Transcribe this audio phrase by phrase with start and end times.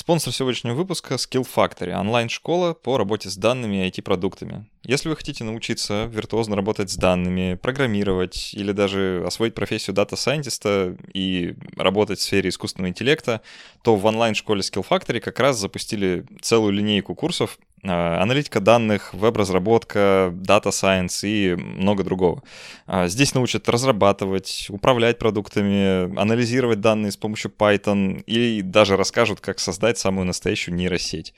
[0.00, 4.64] Спонсор сегодняшнего выпуска Skill Factory, онлайн-школа по работе с данными и IT-продуктами.
[4.84, 11.56] Если вы хотите научиться виртуозно работать с данными, программировать или даже освоить профессию дата-сайентиста и
[11.76, 13.40] работать в сфере искусственного интеллекта,
[13.82, 20.70] то в онлайн-школе Skill Factory как раз запустили целую линейку курсов аналитика данных, веб-разработка, data
[20.70, 22.42] science и много другого.
[22.86, 29.58] А, здесь научат разрабатывать, управлять продуктами, анализировать данные с помощью Python и даже расскажут, как
[29.58, 31.34] создать самую настоящую нейросеть.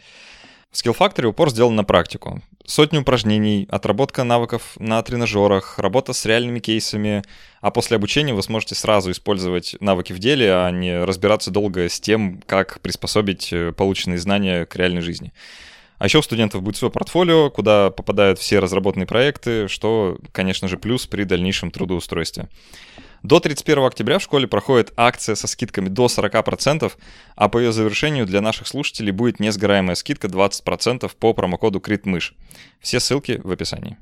[0.71, 2.43] В Skill Factory упор сделан на практику.
[2.65, 7.25] Сотни упражнений, отработка навыков на тренажерах, работа с реальными кейсами,
[7.61, 11.99] а после обучения вы сможете сразу использовать навыки в деле, а не разбираться долго с
[11.99, 15.33] тем, как приспособить э, полученные знания к реальной жизни.
[16.01, 20.79] А еще у студентов будет свое портфолио, куда попадают все разработанные проекты, что, конечно же,
[20.79, 22.49] плюс при дальнейшем трудоустройстве.
[23.23, 26.91] До 31 октября в школе проходит акция со скидками до 40%,
[27.37, 32.33] а по ее завершению для наших слушателей будет несгораемая скидка 20% по промокоду CRITMыш.
[32.81, 33.99] Все ссылки в описании.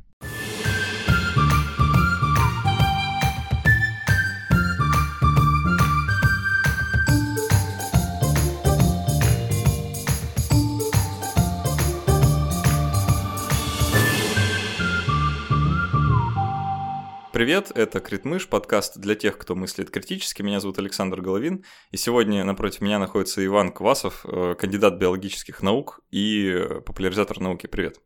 [17.39, 20.43] Привет, это Критмыш, подкаст для тех, кто мыслит критически.
[20.43, 26.01] Меня зовут Александр Головин, и сегодня напротив меня находится Иван Квасов, э, кандидат биологических наук
[26.11, 27.69] и э, популяризатор науки.
[27.69, 28.01] Привет.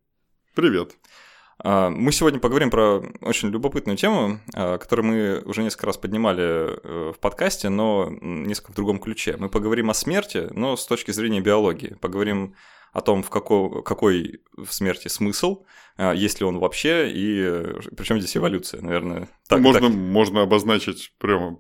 [0.55, 0.99] Привет.
[1.59, 6.43] А, мы сегодня поговорим про очень любопытную тему, а, которую мы уже несколько раз поднимали
[6.43, 9.39] э, в подкасте, но несколько в другом ключе.
[9.39, 11.97] Мы поговорим о смерти, но с точки зрения биологии.
[12.03, 12.55] Поговорим
[12.93, 15.65] о том, в какой, какой в смерти смысл,
[15.97, 19.29] а, есть ли он вообще, и причем здесь эволюция, наверное.
[19.49, 19.97] Так, можно, так.
[19.97, 21.59] можно обозначить прямо,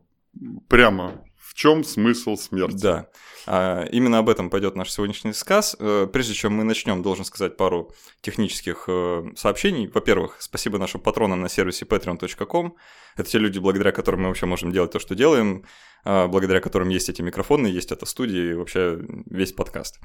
[0.68, 2.82] прямо в чем смысл смерти.
[2.82, 3.08] Да.
[3.46, 5.76] А, именно об этом пойдет наш сегодняшний сказ.
[5.78, 9.86] Э, прежде чем мы начнем, должен сказать пару технических э, сообщений.
[9.86, 12.74] Во-первых, спасибо нашим патронам на сервисе patreon.com.
[13.16, 15.66] Это те люди, благодаря которым мы вообще можем делать то, что делаем.
[16.04, 20.00] А, благодаря которым есть эти микрофоны, есть эта студия и вообще весь подкаст.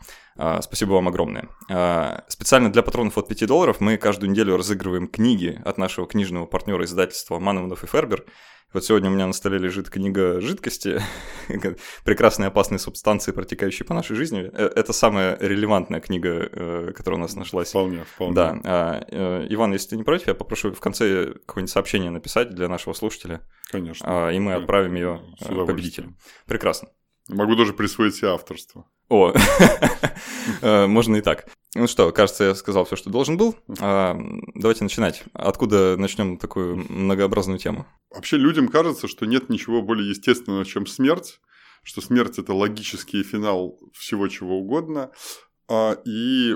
[0.61, 1.47] Спасибо вам огромное.
[2.27, 6.83] Специально для патронов от 5 долларов мы каждую неделю разыгрываем книги от нашего книжного партнера
[6.83, 8.25] издательства Мановнов и Фербер.
[8.73, 11.01] Вот сегодня у меня на столе лежит книга «Жидкости»,
[12.03, 14.51] прекрасные опасные субстанции, протекающие по нашей жизни.
[14.51, 17.69] Э, это самая релевантная книга, э, которая у нас нашлась.
[17.69, 18.35] Вполне, вполне.
[18.35, 19.05] Да.
[19.09, 22.93] Э, Иван, если ты не против, я попрошу в конце какое-нибудь сообщение написать для нашего
[22.93, 23.41] слушателя.
[23.71, 24.29] Конечно.
[24.31, 26.17] И мы отправим ее победителю.
[26.45, 26.89] Прекрасно.
[27.29, 28.85] Могу даже присвоить себе авторство.
[29.09, 29.33] О,
[30.87, 31.47] можно и так.
[31.75, 33.55] Ну что, кажется, я сказал все, что должен был.
[33.79, 34.17] А,
[34.55, 35.23] давайте начинать.
[35.33, 37.85] Откуда начнем такую многообразную тему?
[38.09, 41.39] Вообще людям кажется, что нет ничего более естественного, чем смерть,
[41.83, 45.11] что смерть это логический финал всего чего угодно.
[45.69, 46.55] А, и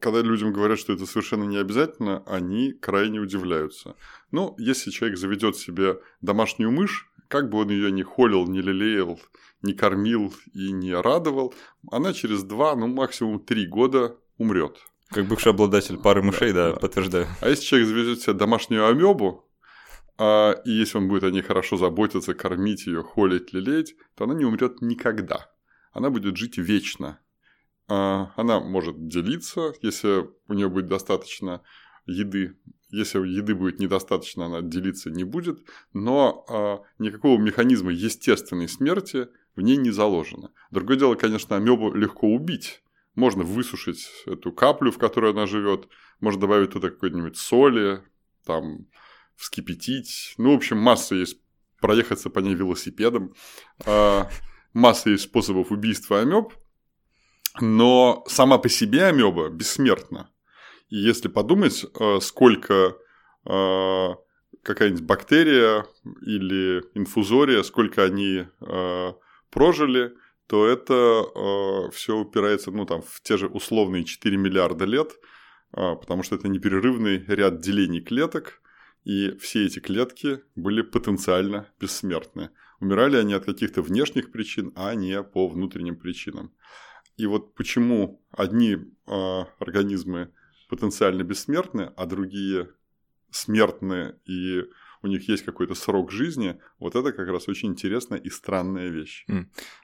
[0.00, 3.96] когда людям говорят, что это совершенно не обязательно, они крайне удивляются.
[4.30, 9.18] Ну, если человек заведет себе домашнюю мышь, как бы он ее ни холил, не лелеял,
[9.64, 11.54] не кормил и не радовал,
[11.90, 14.78] она через два, ну максимум три года умрет.
[15.08, 16.80] Как бывший обладатель пары мышей, да, да, да.
[16.80, 17.26] подтверждаю.
[17.40, 19.48] А если человек завезет себе домашнюю амебу,
[20.16, 24.34] а, и если он будет о ней хорошо заботиться, кормить ее, холить, лелеять, то она
[24.34, 25.50] не умрет никогда.
[25.92, 27.20] Она будет жить вечно.
[27.88, 31.62] А, она может делиться, если у нее будет достаточно
[32.06, 32.56] еды.
[32.90, 35.64] Если еды будет недостаточно, она делиться не будет.
[35.92, 40.50] Но а, никакого механизма естественной смерти в ней не заложено.
[40.70, 42.82] Другое дело, конечно, амебу легко убить.
[43.14, 45.88] Можно высушить эту каплю, в которой она живет,
[46.20, 48.02] можно добавить туда какой-нибудь соли,
[48.44, 48.86] там,
[49.36, 50.34] вскипятить.
[50.38, 51.38] Ну, в общем, масса есть
[51.80, 53.34] проехаться по ней велосипедом.
[53.86, 54.28] А,
[54.72, 56.52] масса есть способов убийства амеб,
[57.60, 60.30] но сама по себе амеба бессмертна.
[60.88, 62.96] И если подумать, а, сколько
[63.44, 64.16] а,
[64.62, 65.86] какая-нибудь бактерия
[66.22, 68.46] или инфузория, сколько они
[69.54, 70.12] прожили,
[70.46, 75.12] то это э, все упирается ну, там, в те же условные 4 миллиарда лет,
[75.72, 78.60] э, потому что это непрерывный ряд делений клеток,
[79.04, 82.50] и все эти клетки были потенциально бессмертны.
[82.80, 86.52] Умирали они от каких-то внешних причин, а не по внутренним причинам.
[87.16, 90.32] И вот почему одни э, организмы
[90.68, 92.70] потенциально бессмертны, а другие
[93.30, 94.64] смертны и
[95.04, 99.26] у них есть какой-то срок жизни, вот это как раз очень интересная и странная вещь.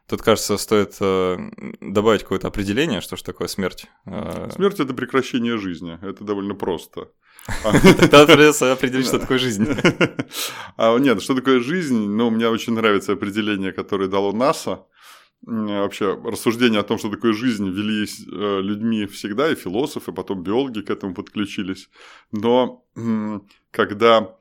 [0.09, 1.37] Тут, кажется, стоит э,
[1.81, 3.87] добавить какое-то определение, что же такое смерть.
[4.07, 7.11] Э, смерть– это прекращение жизни, это довольно просто.
[7.63, 9.67] Тогда придется определить, что такое жизнь.
[10.77, 12.09] А, нет, что такое жизнь?
[12.09, 14.87] Ну, мне очень нравится определение, которое дало НАСА.
[15.43, 20.81] вообще рассуждения о том, что такое жизнь, велись э, людьми всегда, и философы, потом биологи
[20.81, 21.91] к этому подключились.
[22.33, 22.85] Но
[23.71, 24.37] когда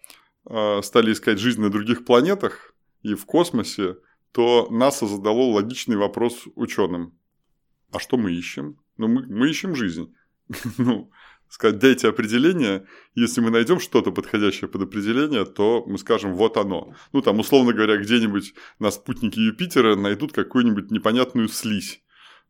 [0.45, 3.97] стали искать жизнь на других планетах и в космосе,
[4.31, 7.17] то НАСА задало логичный вопрос ученым.
[7.91, 8.79] А что мы ищем?
[8.97, 10.13] Ну, мы, мы ищем жизнь.
[10.77, 11.11] ну,
[11.49, 12.85] сказать, дайте определение.
[13.15, 16.93] Если мы найдем что-то подходящее под определение, то мы скажем, вот оно.
[17.11, 22.03] Ну, там, условно говоря, где-нибудь на спутнике Юпитера найдут какую-нибудь непонятную слизь.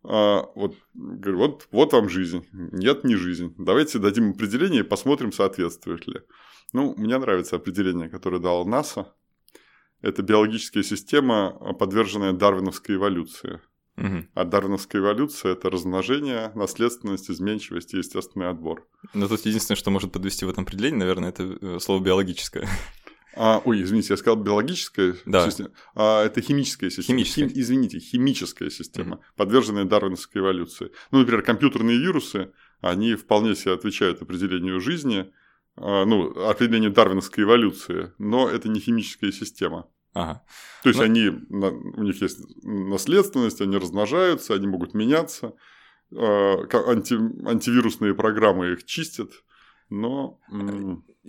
[0.04, 2.46] А, вот, говорю, вот, вот вам жизнь.
[2.52, 3.54] Нет, не жизнь.
[3.58, 6.22] Давайте дадим определение и посмотрим, соответствует ли.
[6.74, 9.14] Ну, мне нравится определение, которое дал НАСА.
[10.02, 13.60] Это биологическая система, подверженная дарвиновской эволюции.
[13.98, 14.28] Угу.
[14.34, 18.88] А дарвиновская эволюция– это размножение, наследственность, изменчивость и естественный отбор.
[19.14, 22.70] Но тут единственное, что может подвести в этом определении, наверное, это э, слово «биологическое».
[23.36, 25.46] А, ой, извините, я сказал биологическая да.
[25.46, 25.72] система.
[25.96, 27.20] А, это химическая система.
[27.20, 27.50] Химическая.
[27.50, 30.92] Хим, извините, химическая система, mm подверженная дарвиновской эволюции.
[31.12, 32.52] Ну, например, компьютерные вирусы,
[32.82, 35.32] они вполне себе отвечают определению жизни,
[35.82, 39.88] а, ну, определению дарвиновской эволюции, но это не химическая система.
[40.14, 40.44] Ага.
[40.84, 41.06] То есть Но...
[41.06, 45.54] они, у них есть наследственность, они размножаются, они могут меняться,
[46.14, 47.14] а, анти,
[47.48, 49.30] антивирусные программы их чистят,
[49.90, 50.40] но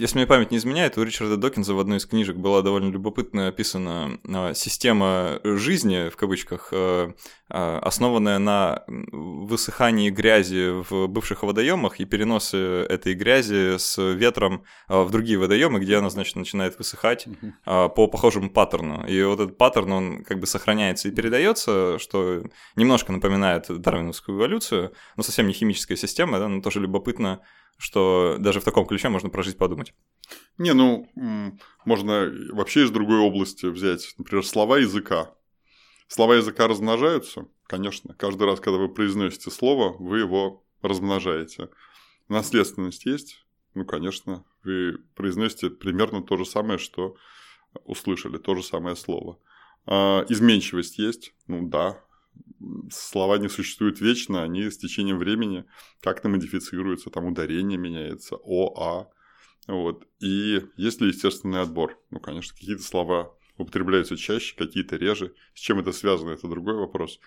[0.01, 3.49] если мне память не изменяет, у Ричарда Докинза в одной из книжек была довольно любопытно
[3.49, 7.13] описана а, система жизни, в кавычках, а,
[7.49, 15.11] а, основанная на высыхании грязи в бывших водоемах и переносе этой грязи с ветром в
[15.11, 17.27] другие водоемы, где она, значит, начинает высыхать
[17.65, 19.05] по похожему паттерну.
[19.07, 22.45] И вот этот паттерн, он как бы сохраняется и передается, что
[22.77, 27.41] немножко напоминает дарвиновскую эволюцию, но совсем не химическая система, да, но тоже любопытно
[27.81, 29.95] что даже в таком ключе можно прожить подумать.
[30.59, 31.11] Не, ну,
[31.87, 35.35] можно вообще из другой области взять, например, слова языка.
[36.07, 38.13] Слова языка размножаются, конечно.
[38.15, 41.71] Каждый раз, когда вы произносите слово, вы его размножаете.
[42.29, 43.47] Наследственность есть?
[43.73, 44.45] Ну, конечно.
[44.63, 47.17] Вы произносите примерно то же самое, что
[47.85, 49.39] услышали, то же самое слово.
[49.87, 51.33] А, изменчивость есть?
[51.47, 52.05] Ну, да,
[52.91, 55.65] слова не существуют вечно, они с течением времени
[56.01, 59.11] как-то модифицируются, там ударение меняется, о, а.
[59.67, 60.07] Вот.
[60.21, 61.99] И есть ли естественный отбор?
[62.11, 65.35] Ну, конечно, какие-то слова употребляются чаще, какие-то реже.
[65.55, 67.21] С чем это связано, это другой вопрос.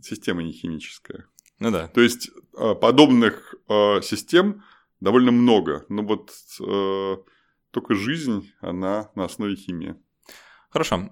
[0.00, 1.26] Система не химическая.
[1.58, 1.88] Ну да.
[1.88, 4.62] То есть а, подобных э, систем
[5.00, 7.16] довольно много, но вот э,
[7.70, 9.96] только жизнь, она на основе химии.
[10.70, 11.08] Хорошо.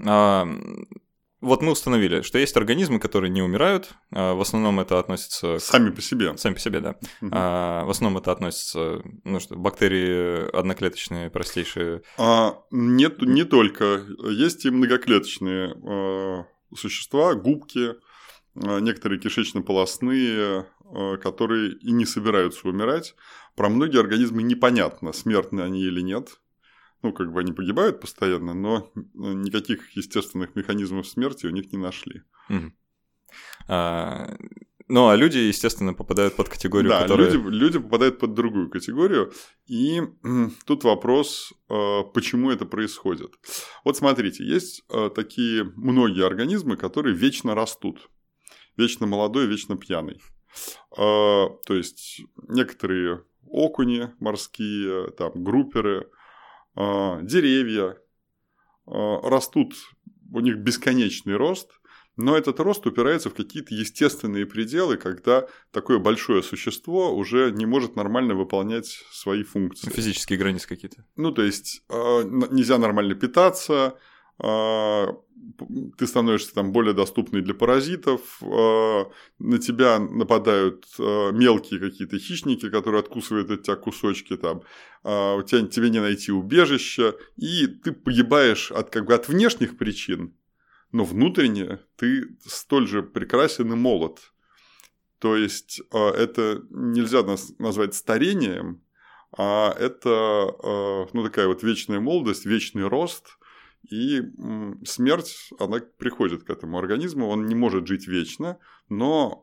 [1.42, 3.90] Вот мы установили, что есть организмы, которые не умирают.
[4.12, 5.58] А, в основном это относится...
[5.58, 6.36] Сами по себе.
[6.38, 6.94] Сами по себе, да.
[7.32, 12.02] А, в основном это относится, ну что, бактерии одноклеточные, простейшие.
[12.16, 14.06] А, нет, не только.
[14.30, 16.46] Есть и многоклеточные а,
[16.76, 17.96] существа, губки,
[18.54, 23.16] а, некоторые кишечно-полостные, а, которые и не собираются умирать.
[23.56, 26.38] Про многие организмы непонятно, смертны они или нет
[27.02, 32.22] ну, как бы они погибают постоянно, но никаких естественных механизмов смерти у них не нашли.
[32.48, 32.72] Угу.
[33.68, 34.36] А,
[34.88, 37.30] ну, а люди, естественно, попадают под категорию, да, которая...
[37.30, 39.32] люди, люди попадают под другую категорию,
[39.66, 40.02] и
[40.66, 43.32] тут вопрос, а, почему это происходит.
[43.84, 48.10] Вот смотрите, есть а, такие многие организмы, которые вечно растут.
[48.76, 50.22] Вечно молодой, вечно пьяный.
[50.96, 56.08] То есть некоторые окуни морские, там, групперы–
[56.76, 57.98] деревья
[58.86, 59.74] а, растут,
[60.32, 61.70] у них бесконечный рост,
[62.16, 67.96] но этот рост упирается в какие-то естественные пределы, когда такое большое существо уже не может
[67.96, 69.90] нормально выполнять свои функции.
[69.90, 71.04] Физические границы какие-то.
[71.16, 73.96] Ну, то есть а, нельзя нормально питаться,
[74.38, 83.50] ты становишься там более доступный для паразитов, на тебя нападают мелкие какие-то хищники, которые откусывают
[83.50, 84.62] от тебя кусочки, там,
[85.02, 90.34] у тебя, тебе не найти убежища, и ты погибаешь от, как бы, от внешних причин,
[90.92, 94.32] но внутренне ты столь же прекрасен и молод.
[95.18, 97.24] То есть это нельзя
[97.58, 98.82] назвать старением,
[99.36, 103.38] а это ну, такая вот вечная молодость, вечный рост–
[103.90, 104.22] и
[104.84, 108.58] смерть, она приходит к этому организму, он не может жить вечно,
[108.88, 109.42] но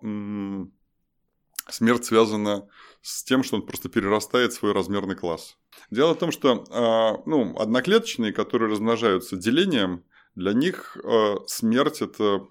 [1.69, 2.67] смерть связана
[3.01, 5.57] с тем, что он просто перерастает свой размерный класс.
[5.91, 10.03] Дело в том, что а, ну, одноклеточные, которые размножаются делением,
[10.35, 12.47] для них а, смерть это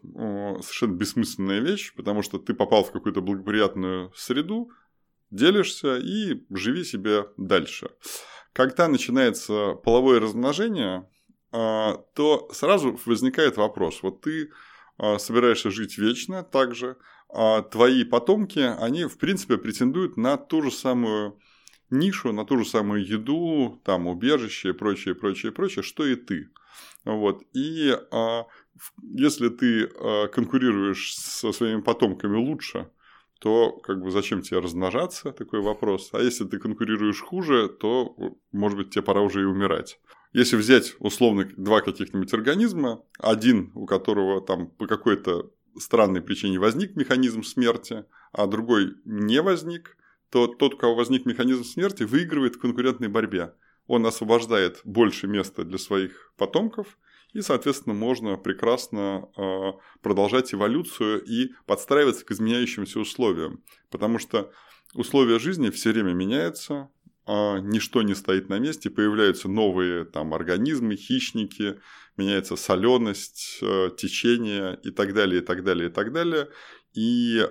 [0.62, 4.70] совершенно бессмысленная вещь, потому что ты попал в какую-то благоприятную среду,
[5.30, 7.90] делишься и живи себе дальше.
[8.52, 11.08] Когда начинается половое размножение,
[11.50, 14.02] то сразу возникает вопрос.
[14.02, 14.50] Вот ты
[14.98, 16.96] а, собираешься жить вечно также,
[17.28, 21.38] а твои потомки, они, в принципе, претендуют на ту же самую
[21.90, 26.50] нишу, на ту же самую еду, там, убежище и прочее, прочее, прочее, что и ты.
[27.04, 27.42] Вот.
[27.54, 28.46] И а,
[29.02, 32.90] если ты а, конкурируешь со своими потомками лучше,
[33.38, 36.10] то как бы зачем тебе размножаться, такой вопрос.
[36.12, 38.16] А если ты конкурируешь хуже, то,
[38.50, 40.00] может быть, тебе пора уже и умирать.
[40.32, 46.96] Если взять условно два каких-нибудь организма, один, у которого там по какой-то странной причине возник
[46.96, 49.96] механизм смерти, а другой не возник,
[50.30, 53.54] то тот, у кого возник механизм смерти, выигрывает в конкурентной борьбе.
[53.86, 56.98] Он освобождает больше места для своих потомков,
[57.32, 63.62] и, соответственно, можно прекрасно э, продолжать эволюцию и подстраиваться к изменяющимся условиям.
[63.90, 64.50] Потому что
[64.94, 66.90] условия жизни все время меняются,
[67.28, 71.78] э, ничто не стоит на месте, появляются новые там, организмы, хищники,
[72.16, 76.48] меняется соленость, э, течение и так далее, и так далее, и так далее.
[76.94, 77.44] И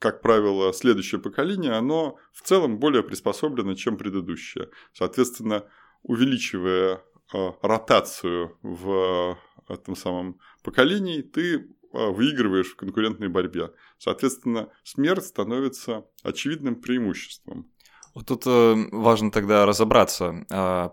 [0.00, 4.70] как правило, следующее поколение, оно в целом более приспособлено, чем предыдущее.
[4.94, 5.66] Соответственно,
[6.02, 13.72] увеличивая э, ротацию в этом самом поколении, ты выигрываешь в конкурентной борьбе.
[13.98, 17.70] Соответственно, смерть становится очевидным преимуществом.
[18.14, 20.44] Вот тут э, важно тогда разобраться,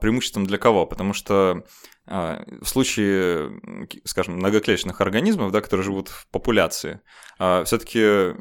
[0.01, 1.63] преимуществом для кого, потому что а,
[2.07, 3.59] в случае,
[4.05, 7.01] скажем, многоклеточных организмов, да, которые живут в популяции,
[7.39, 8.33] а, все-таки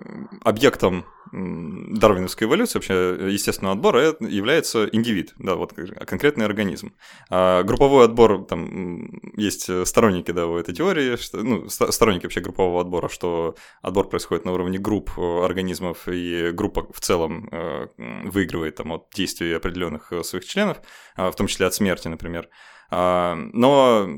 [0.42, 5.73] объектом дарвиновской эволюции, вообще естественного отбора, является индивид, да, вот
[6.06, 6.94] конкретный организм.
[7.30, 12.80] А групповой отбор, там есть сторонники да, у этой теории, что, ну, сторонники вообще группового
[12.80, 17.88] отбора, что отбор происходит на уровне групп э, организмов, и группа в целом э,
[18.25, 20.80] выигрывает там, от действий определенных э, своих членов,
[21.16, 22.49] в том числе от смерти, например.
[22.88, 24.09] А, но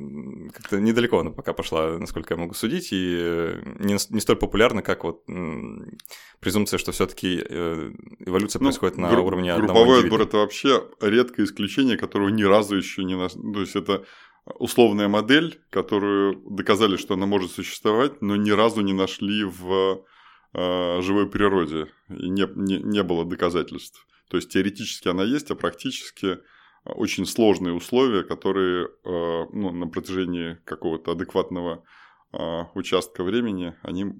[0.52, 5.04] как-то недалеко она пока пошла, насколько я могу судить, и не, не столь популярна, как
[5.04, 5.24] вот
[6.40, 10.84] презумпция, что все-таки э, эволюция ну, происходит на гру- уровне одного Групповой отбор– это вообще
[11.00, 13.16] редкое исключение, которого ни разу еще не...
[13.16, 13.32] Нас...
[13.32, 14.04] То есть, это
[14.58, 20.04] условная модель, которую доказали, что она может существовать, но ни разу не нашли в
[20.52, 24.06] э, живой природе, и не, не, не было доказательств.
[24.28, 26.38] То есть, теоретически она есть, а практически
[26.94, 31.84] очень сложные условия, которые э, ну, на протяжении какого-то адекватного
[32.32, 34.14] э, участка времени, они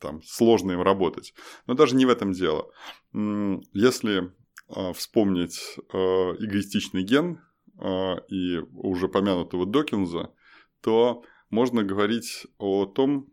[0.00, 1.34] там сложно им работать.
[1.66, 2.70] Но даже не в этом дело.
[3.12, 4.32] Если
[4.68, 7.40] э, вспомнить эгоистичный ген
[8.28, 10.32] и уже помянутого Докинза,
[10.80, 13.28] то можно говорить о том,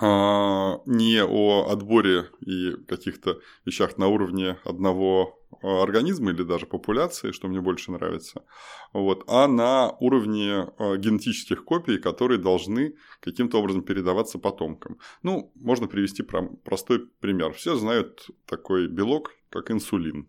[0.00, 7.60] не о отборе и каких-то вещах на уровне одного организма или даже популяции, что мне
[7.60, 8.44] больше нравится,
[8.92, 14.98] вот, а на уровне э, генетических копий, которые должны каким-то образом передаваться потомкам.
[15.22, 17.52] Ну, можно привести простой пример.
[17.52, 20.28] Все знают такой белок, как инсулин.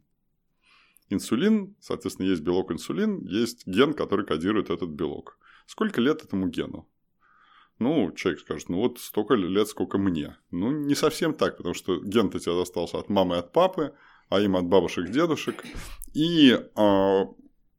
[1.09, 5.37] Инсулин, соответственно, есть белок инсулин, есть ген, который кодирует этот белок.
[5.65, 6.87] Сколько лет этому гену?
[7.79, 10.37] Ну, человек скажет, ну вот столько лет, сколько мне.
[10.51, 13.93] Ну, не совсем так, потому что ген-то тебя достался от мамы и от папы,
[14.31, 15.63] а им от бабушек, дедушек.
[16.13, 17.25] И э,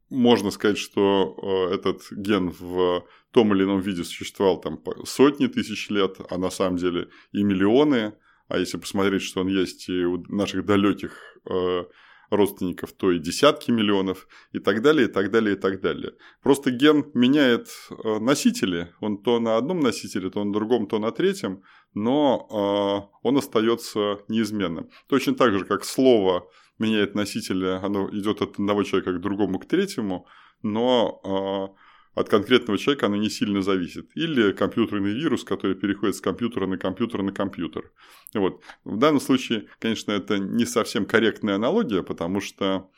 [0.09, 1.35] можно сказать, что
[1.71, 6.51] э, этот ген в том или ином виде существовал там сотни тысяч лет, а на
[6.51, 8.13] самом деле и миллионы.
[8.47, 11.17] А если посмотреть, что он есть и у наших далеких
[11.49, 11.85] э,
[12.35, 16.13] родственников, то и десятки миллионов, и так далее, и так далее, и так далее.
[16.41, 21.11] Просто ген меняет э, носители, он то на одном носителе, то на другом, то на
[21.11, 21.63] третьем,
[21.93, 24.89] но э, он остается неизменным.
[25.07, 26.49] Точно так же, как слово
[26.79, 30.27] меняет носителя, оно идет от одного человека к другому, к третьему,
[30.61, 34.11] но э, от конкретного человека оно не сильно зависит.
[34.15, 37.91] Или компьютерный вирус, который переходит с компьютера на компьютер на компьютер.
[38.33, 38.61] Вот.
[38.83, 42.89] В данном случае, конечно, это не совсем корректная аналогия, потому что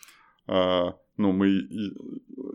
[1.18, 1.68] ну, мы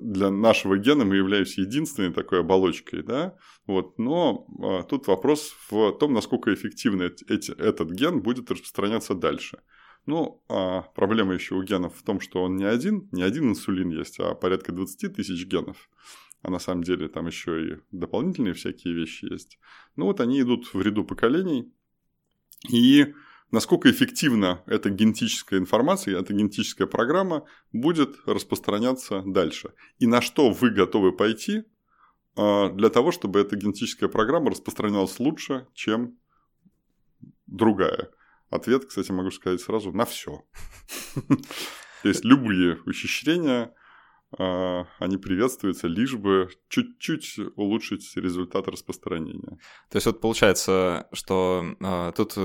[0.00, 3.36] для нашего гена мы являемся единственной такой оболочкой, да,
[3.66, 9.60] вот, но а, тут вопрос в том, насколько эффективно эти, этот ген будет распространяться дальше.
[10.06, 13.90] Ну, а проблема еще у генов в том, что он не один, не один инсулин
[13.90, 15.88] есть, а порядка 20 тысяч генов.
[16.42, 19.58] А на самом деле там еще и дополнительные всякие вещи есть.
[19.96, 21.72] Ну вот они идут в ряду поколений,
[22.68, 23.14] и
[23.50, 29.72] насколько эффективно эта генетическая информация, эта генетическая программа будет распространяться дальше.
[29.98, 31.64] И на что вы готовы пойти
[32.36, 36.18] а, для того, чтобы эта генетическая программа распространялась лучше, чем
[37.46, 38.10] другая.
[38.50, 40.44] Ответ, кстати, могу сказать сразу, на все.
[42.02, 43.74] То есть любые ухищрения
[44.38, 49.58] они приветствуются, лишь бы чуть-чуть улучшить результат распространения.
[49.90, 52.38] То есть вот получается, что э, тут,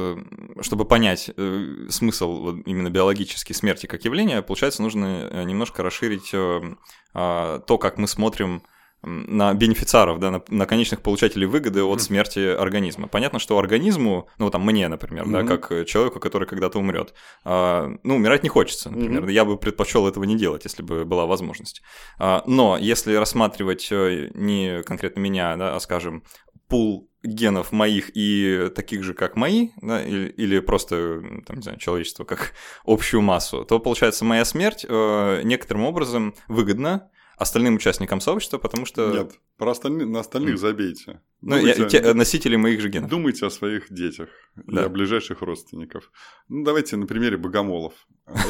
[0.62, 6.34] чтобы понять э, смысл вот, именно биологической смерти как явления, получается, нужно э, немножко расширить
[6.34, 6.76] э,
[7.14, 8.64] э, то, как мы смотрим
[9.06, 13.08] на бенефициаров, да, на, на конечных получателей выгоды от смерти организма.
[13.08, 15.48] Понятно, что организму, ну, там, мне, например, mm-hmm.
[15.48, 19.26] да, как человеку, который когда-то умрет, а, ну, умирать не хочется, например.
[19.26, 19.32] Mm-hmm.
[19.32, 21.82] Я бы предпочел этого не делать, если бы была возможность.
[22.18, 26.24] А, но если рассматривать э, не конкретно меня, да, а, скажем,
[26.68, 31.80] пул генов моих и таких же, как мои, да, или, или просто, там, не знаю,
[31.80, 32.54] человечество как
[32.86, 39.12] общую массу, то, получается, моя смерть э, некоторым образом выгодна остальным участникам сообщества, потому что...
[39.12, 41.22] Нет, про остальных, на остальных забейте.
[41.42, 43.10] Ну, думайте, я, те, носители моих же генов.
[43.10, 44.82] Думайте о своих детях да.
[44.82, 46.12] и о ближайших родственников.
[46.48, 47.94] Ну, давайте на примере богомолов.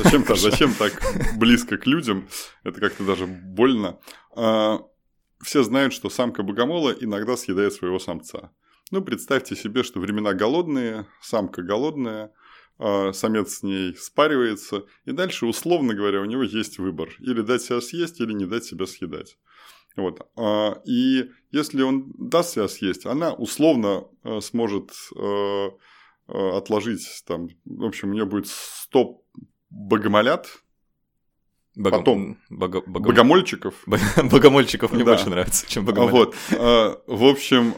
[0.03, 0.93] Зачем, -то, зачем так
[1.37, 2.27] близко к людям?
[2.63, 3.99] Это как-то даже больно.
[4.35, 4.79] А,
[5.41, 8.51] все знают, что самка богомола иногда съедает своего самца.
[8.91, 12.44] Ну, представьте себе, что времена голодные, самка голодная– а,
[12.77, 17.09] самец с ней спаривается, и дальше, условно говоря, у него есть выбор.
[17.19, 19.37] Или дать себя съесть, или не дать себя съедать.
[19.95, 20.27] Вот.
[20.35, 24.91] А, и если он даст себя съесть, она условно а, сможет
[26.27, 29.21] отложить там, в общем, у нее будет 100
[29.69, 30.47] богомолят,
[31.75, 31.97] Бого...
[31.97, 32.81] Потом бого...
[32.87, 33.05] Бого...
[33.05, 33.83] богомольчиков.
[34.31, 35.11] Богомольчиков мне да.
[35.11, 36.51] больше нравится, чем богомольцев.
[36.51, 37.75] Вот, в общем,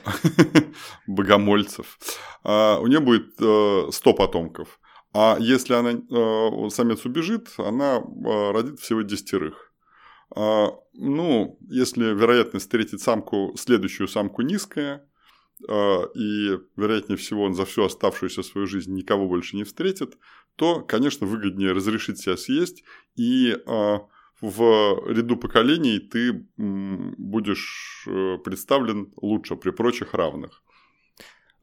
[1.08, 1.98] богомольцев.
[2.44, 4.80] у нее будет 100 потомков.
[5.20, 9.74] А если она, э, самец убежит, она э, родит всего десятерых.
[10.36, 15.10] А, ну, если вероятность встретить самку, следующую самку низкая,
[15.68, 20.20] э, и, вероятнее всего, он за всю оставшуюся свою жизнь никого больше не встретит,
[20.56, 22.84] то, конечно, выгоднее разрешить себя съесть,
[23.16, 23.58] и
[24.40, 28.08] в ряду поколений ты будешь
[28.44, 30.62] представлен лучше при прочих равных.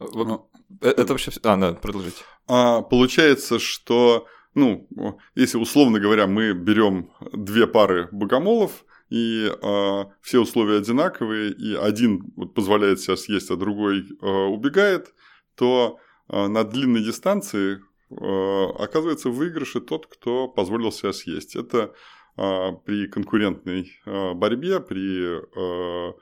[0.01, 1.31] Ну, э, это вообще...
[1.43, 2.23] А, да, продолжите.
[2.47, 4.89] А, получается, что, ну,
[5.35, 12.33] если условно говоря, мы берем две пары богомолов, и а, все условия одинаковые, и один
[12.37, 15.15] вот, позволяет себя съесть, а другой а, убегает,
[15.57, 15.99] то
[16.29, 21.55] а, на длинной дистанции а, оказывается в выигрыше тот, кто позволил себя съесть.
[21.55, 21.95] Это
[22.37, 26.15] а, при конкурентной а, борьбе, при а,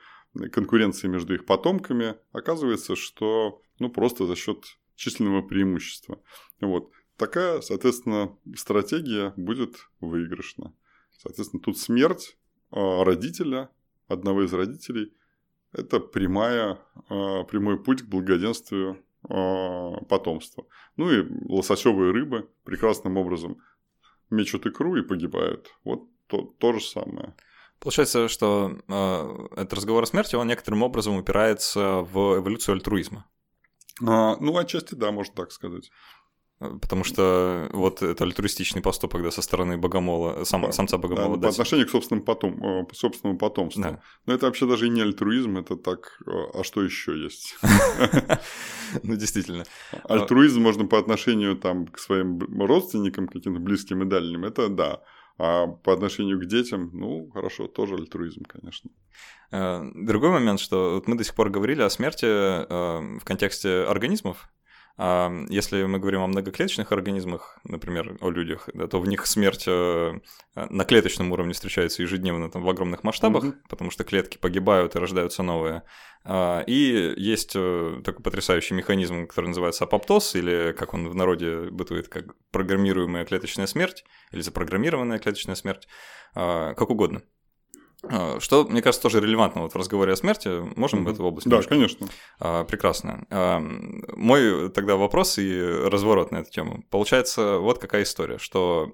[0.51, 4.65] конкуренции между их потомками, оказывается, что ну, просто за счет
[4.95, 6.21] численного преимущества.
[6.61, 6.91] Вот.
[7.17, 10.75] Такая, соответственно, стратегия будет выигрышна.
[11.11, 12.37] Соответственно, тут смерть
[12.71, 13.71] а, родителя,
[14.09, 15.13] одного из родителей,
[15.73, 20.67] это прямая, а, прямой путь к благоденствию а, потомства.
[20.97, 23.59] Ну и лососевые рыбы прекрасным образом
[24.31, 25.69] мечут икру и погибают.
[25.85, 27.35] Вот то, то же самое.
[27.83, 33.27] Получается, что э, этот разговор о смерти, он некоторым образом упирается в эволюцию альтруизма.
[34.01, 35.91] А, ну, отчасти да, можно так сказать.
[36.61, 41.37] Потому что вот это альтруистичный поступок да, со стороны богомола, сам, да, самца богомола.
[41.37, 43.83] Да, по отношению к собственному, потом, э, собственному потомству.
[43.83, 44.01] Да.
[44.27, 47.57] Но это вообще даже и не альтруизм, это так, э, а что еще есть?
[49.03, 49.65] Ну, действительно.
[50.05, 55.01] Альтруизм можно по отношению там, к своим родственникам, каким-то близким и дальним, это да.
[55.45, 58.91] А по отношению к детям, ну, хорошо, тоже альтруизм, конечно.
[59.51, 63.83] Э, другой момент, что вот мы до сих пор говорили о смерти э, в контексте
[63.83, 64.49] организмов,
[64.99, 70.13] если мы говорим о многоклеточных организмах, например, о людях, да, то в них смерть э,
[70.55, 73.69] на клеточном уровне встречается ежедневно там, в огромных масштабах, mm-hmm.
[73.69, 75.83] потому что клетки погибают и рождаются новые.
[76.25, 81.71] А, и есть э, такой потрясающий механизм, который называется апоптоз, или как он в народе
[81.71, 85.89] бытует, как программируемая клеточная смерть, или запрограммированная клеточная смерть,
[86.35, 87.23] а, как угодно.
[88.09, 90.49] А, что, мне кажется, тоже релевантно вот в разговоре о смерти.
[90.77, 91.11] Можем mm-hmm.
[91.11, 91.47] в эту область?
[91.47, 91.69] Да, немножко?
[91.71, 92.09] конечно.
[92.41, 93.27] А, прекрасно.
[93.31, 93.61] А,
[94.17, 96.85] мой тогда вопрос и разворот на эту тему.
[96.91, 98.93] Получается, вот какая история, что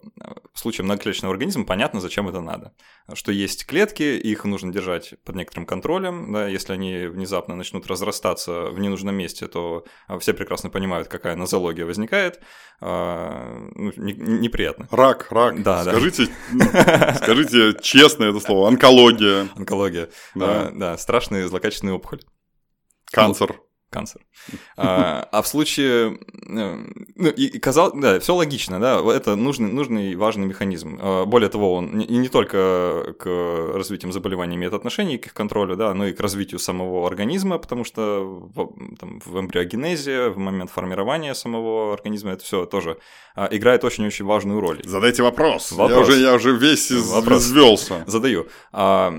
[0.52, 2.74] в случае многоклеточного организма понятно, зачем это надо.
[3.14, 6.32] Что есть клетки, их нужно держать под некоторым контролем.
[6.32, 9.84] Да, если они внезапно начнут разрастаться в ненужном месте, то
[10.20, 12.40] все прекрасно понимают, какая нозология возникает.
[12.80, 14.88] А, ну, неприятно.
[14.90, 15.62] Рак, рак.
[15.62, 17.14] Да, скажите, да.
[17.14, 18.68] скажите честно это слово.
[18.68, 19.48] Онкология Онкология.
[19.56, 20.08] Онкология.
[20.34, 22.22] Да, а, да страшные злокачественные опухоли.
[23.10, 23.60] Канцер.
[23.90, 24.20] Канцер.
[24.77, 26.77] А, а в случае, э,
[27.16, 30.98] Ну, и, и казалось, да, все логично, да, это нужный, нужный важный механизм.
[31.01, 33.27] А, более того, он не, не только к
[33.74, 37.85] развитию заболеваний имеет отношение, к их контролю, да, но и к развитию самого организма, потому
[37.85, 42.98] что в, там, в эмбриогенезе, в момент формирования самого организма это все тоже
[43.35, 44.83] а, играет очень-очень важную роль.
[44.85, 45.72] Задайте вопрос.
[45.72, 46.09] вопрос.
[46.09, 48.05] Я, уже, я уже весь извелся.
[48.07, 48.48] Задаю.
[48.72, 49.14] А,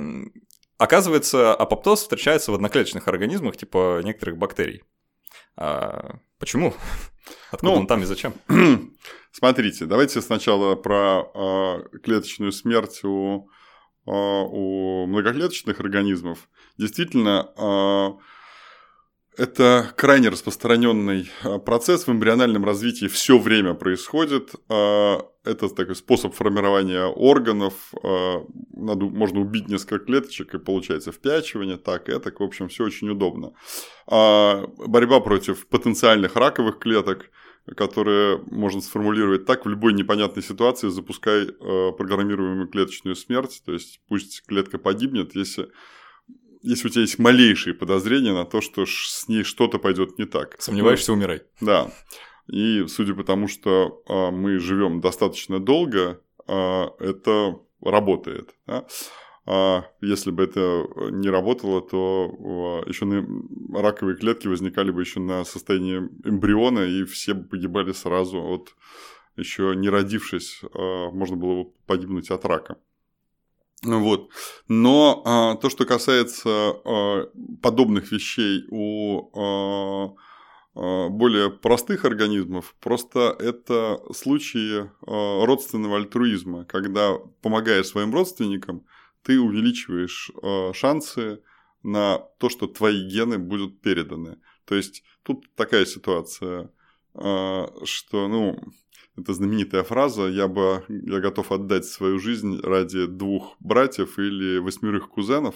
[0.79, 4.81] оказывается, апоптоз встречается в одноклеточных организмах, типа некоторых бактерий.
[5.55, 6.73] А, почему?
[7.51, 8.33] Откуда ну, он там и зачем?
[9.31, 13.49] Смотрите, давайте сначала про э, клеточную смерть у,
[14.07, 16.49] э, у многоклеточных организмов.
[16.77, 18.09] Действительно, э,
[19.39, 24.53] это крайне распространенный а, процесс в эмбриональном развитии все время происходит.
[24.67, 27.73] А, это такой способ формирования органов.
[28.03, 33.09] А, надо, можно убить несколько клеточек, и получается впячивание, так, это, в общем, все очень
[33.09, 33.53] удобно.
[34.07, 37.29] Борьба против потенциальных раковых клеток,
[37.77, 44.43] которые можно сформулировать так в любой непонятной ситуации, запускай программируемую клеточную смерть, то есть пусть
[44.47, 45.69] клетка погибнет, если
[46.61, 50.55] если у тебя есть малейшие подозрения на то, что с ней что-то пойдет не так.
[50.59, 51.41] Сомневаешься, умирай.
[51.61, 51.91] Да.
[52.47, 58.55] И судя по тому, что а, мы живем достаточно долго, а, это работает.
[58.65, 58.85] Да?
[59.45, 65.19] А если бы это не работало, то а, еще на раковые клетки возникали бы еще
[65.19, 68.75] на состоянии эмбриона, и все бы погибали сразу от
[69.37, 72.75] еще не родившись, можно было бы погибнуть от рака.
[73.83, 74.29] Вот.
[74.67, 77.29] Но а, то, что касается а,
[77.61, 80.15] подобных вещей у а,
[80.75, 88.85] а, более простых организмов, просто это случаи а, родственного альтруизма, когда, помогая своим родственникам,
[89.23, 91.41] ты увеличиваешь а, шансы
[91.81, 94.37] на то, что твои гены будут переданы.
[94.65, 96.71] То есть тут такая ситуация,
[97.13, 98.59] что, ну,
[99.17, 105.09] это знаменитая фраза «я бы я готов отдать свою жизнь ради двух братьев или восьмерых
[105.09, 105.55] кузенов».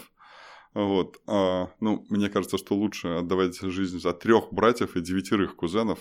[0.74, 1.22] Вот.
[1.28, 6.00] А, ну, мне кажется, что лучше отдавать жизнь за трех братьев и девятерых кузенов.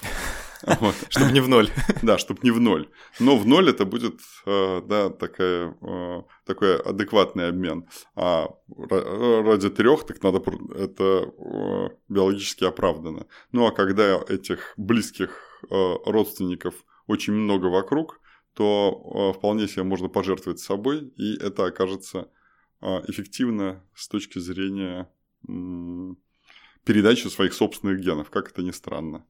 [1.09, 1.69] Чтобы не в ноль.
[2.03, 2.89] Да, чтобы не в ноль.
[3.21, 7.89] Но в ноль это будет, а, да, такая, а, такой адекватный обмен.
[8.17, 10.43] А ради трех, так надо,
[10.75, 13.27] это а, биологически оправдано.
[13.53, 15.39] Ну, а когда этих близких
[15.71, 16.75] родственников
[17.07, 18.21] очень много вокруг,
[18.55, 22.29] то вполне себе можно пожертвовать собой, и это окажется
[22.83, 25.09] эффективно с точки зрения
[26.85, 29.25] передачи своих собственных генов, как это ни странно.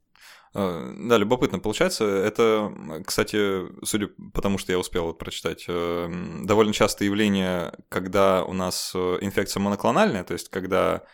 [0.55, 2.05] Э, да, любопытно получается.
[2.05, 8.95] Это, кстати, судя по тому, что я успел прочитать, довольно частое явление, когда у нас
[8.95, 11.05] инфекция моноклональная, то есть когда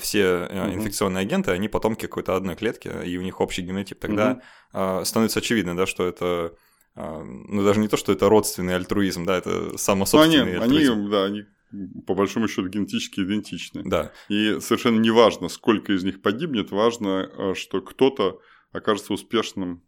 [0.00, 0.74] все угу.
[0.74, 5.04] инфекционные агенты, они потомки какой-то одной клетки, и у них общий генотип, тогда угу а,
[5.04, 6.54] становится очевидно, да, что это
[6.94, 10.92] а, ну, даже не то, что это родственный альтруизм, да, это самособственный ну, они, альтруизм.
[10.92, 11.44] Они, да, они
[12.06, 13.82] по большому счету генетически идентичны.
[13.84, 14.12] Да.
[14.28, 18.40] И совершенно не важно, сколько из них погибнет, важно, а, что кто-то
[18.72, 19.82] окажется успешным,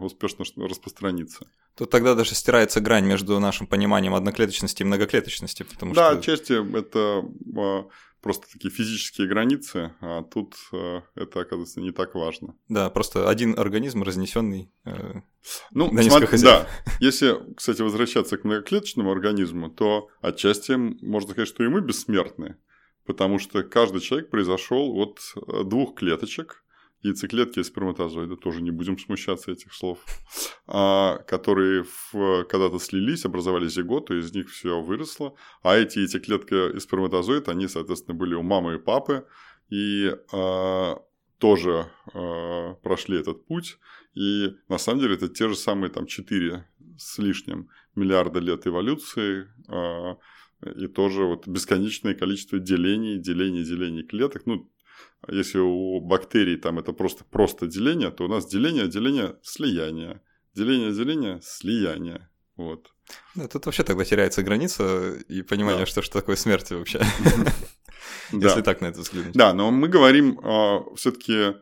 [0.00, 1.48] успешно распространится.
[1.76, 6.14] Тут тогда даже стирается грань между нашим пониманием одноклеточности и многоклеточности, потому да, что...
[6.14, 7.24] Да, отчасти это
[8.24, 12.56] просто такие физические границы, а тут э, это, оказывается, не так важно.
[12.68, 15.20] Да, просто один организм разнесенный э,
[15.70, 16.62] ну, на несколько хозяев.
[16.62, 16.68] Да,
[17.00, 22.56] если, кстати, возвращаться к многоклеточному организму, то отчасти можно сказать, что и мы бессмертны,
[23.04, 26.63] потому что каждый человек произошел от э, двух клеточек,
[27.04, 29.98] яйцеклетки и сперматозоиды, тоже не будем смущаться этих слов,
[30.66, 37.48] а, которые когда-то слились, образовали зиготу, из них все выросло, а эти яйцеклетки и сперматозоид,
[37.48, 39.26] они, соответственно, были у мамы и папы,
[39.70, 40.98] и а,
[41.38, 43.78] тоже а, прошли этот путь,
[44.14, 49.48] и на самом деле это те же самые там 4 с лишним миллиарда лет эволюции,
[49.68, 50.16] а,
[50.76, 54.46] и тоже вот бесконечное количество делений, делений, делений клеток.
[54.46, 54.70] Ну,
[55.28, 60.20] если у бактерий там это просто, просто деление, то у нас деление, деление, слияние.
[60.54, 62.28] Деление, деление, слияние.
[62.56, 62.92] Вот.
[63.34, 65.86] Да, тут вообще тогда теряется граница и понимание, да.
[65.86, 67.00] что, что такое смерть вообще.
[68.32, 69.32] Если так на это взглянуть.
[69.32, 71.56] Да, но мы говорим а, все-таки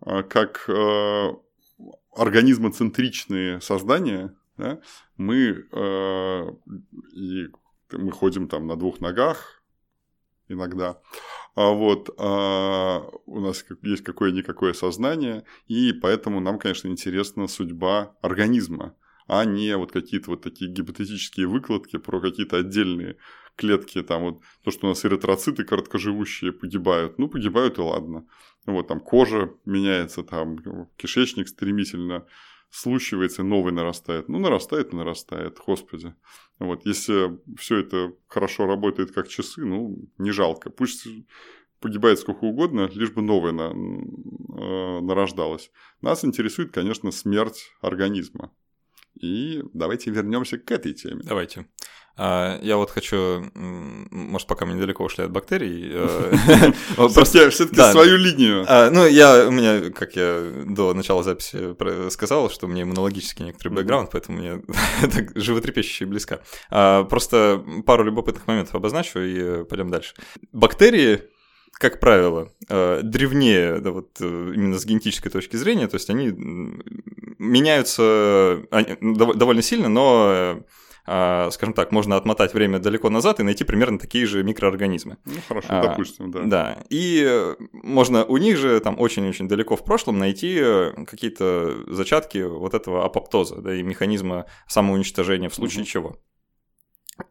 [0.00, 1.36] а, как а,
[2.14, 4.34] организмоцентричные создания.
[5.16, 5.68] Мы,
[7.12, 7.46] и
[7.92, 9.62] мы ходим там на двух ногах
[10.48, 11.00] иногда.
[11.60, 18.94] А вот а, у нас есть какое-никакое сознание, и поэтому нам, конечно, интересна судьба организма,
[19.26, 23.16] а не вот какие-то вот такие гипотетические выкладки про какие-то отдельные
[23.56, 28.24] клетки, там вот то, что у нас эритроциты короткоживущие погибают, ну, погибают и ладно.
[28.64, 30.58] Вот там кожа меняется, там
[30.96, 32.24] кишечник стремительно
[32.70, 34.28] случивается, новый нарастает.
[34.28, 36.14] Ну, нарастает нарастает, господи.
[36.58, 40.70] Вот, если все это хорошо работает как часы, ну, не жалко.
[40.70, 41.06] Пусть
[41.80, 45.70] погибает сколько угодно, лишь бы новое на, э, нарождалось.
[46.00, 48.52] Нас интересует, конечно, смерть организма.
[49.14, 51.22] И давайте вернемся к этой теме.
[51.24, 51.66] Давайте.
[52.18, 55.90] А, я вот хочу, может, пока мы недалеко ушли от бактерий.
[55.92, 56.72] Э,
[57.50, 58.64] все-таки свою линию.
[58.66, 63.68] А, ну, я у меня, как я до начала записи сказал, что мне иммунологический некоторый
[63.68, 64.62] бэкграунд, поэтому мне
[65.02, 66.42] это животрепещуще близко.
[66.70, 70.14] А, просто пару любопытных моментов обозначу и пойдем дальше.
[70.52, 71.22] Бактерии
[71.78, 76.34] как правило, э, древнее да, вот, э, именно с генетической точки зрения, то есть они
[77.38, 78.62] меняются
[79.00, 80.60] довольно сильно, но э,
[81.50, 85.16] скажем так, можно отмотать время далеко назад и найти примерно такие же микроорганизмы.
[85.24, 86.42] Ну, хорошо, а, допустим, да.
[86.42, 90.62] Да, и можно у них же там очень-очень далеко в прошлом найти
[91.06, 95.88] какие-то зачатки вот этого апоптоза, да, и механизма самоуничтожения в случае угу.
[95.88, 96.16] чего.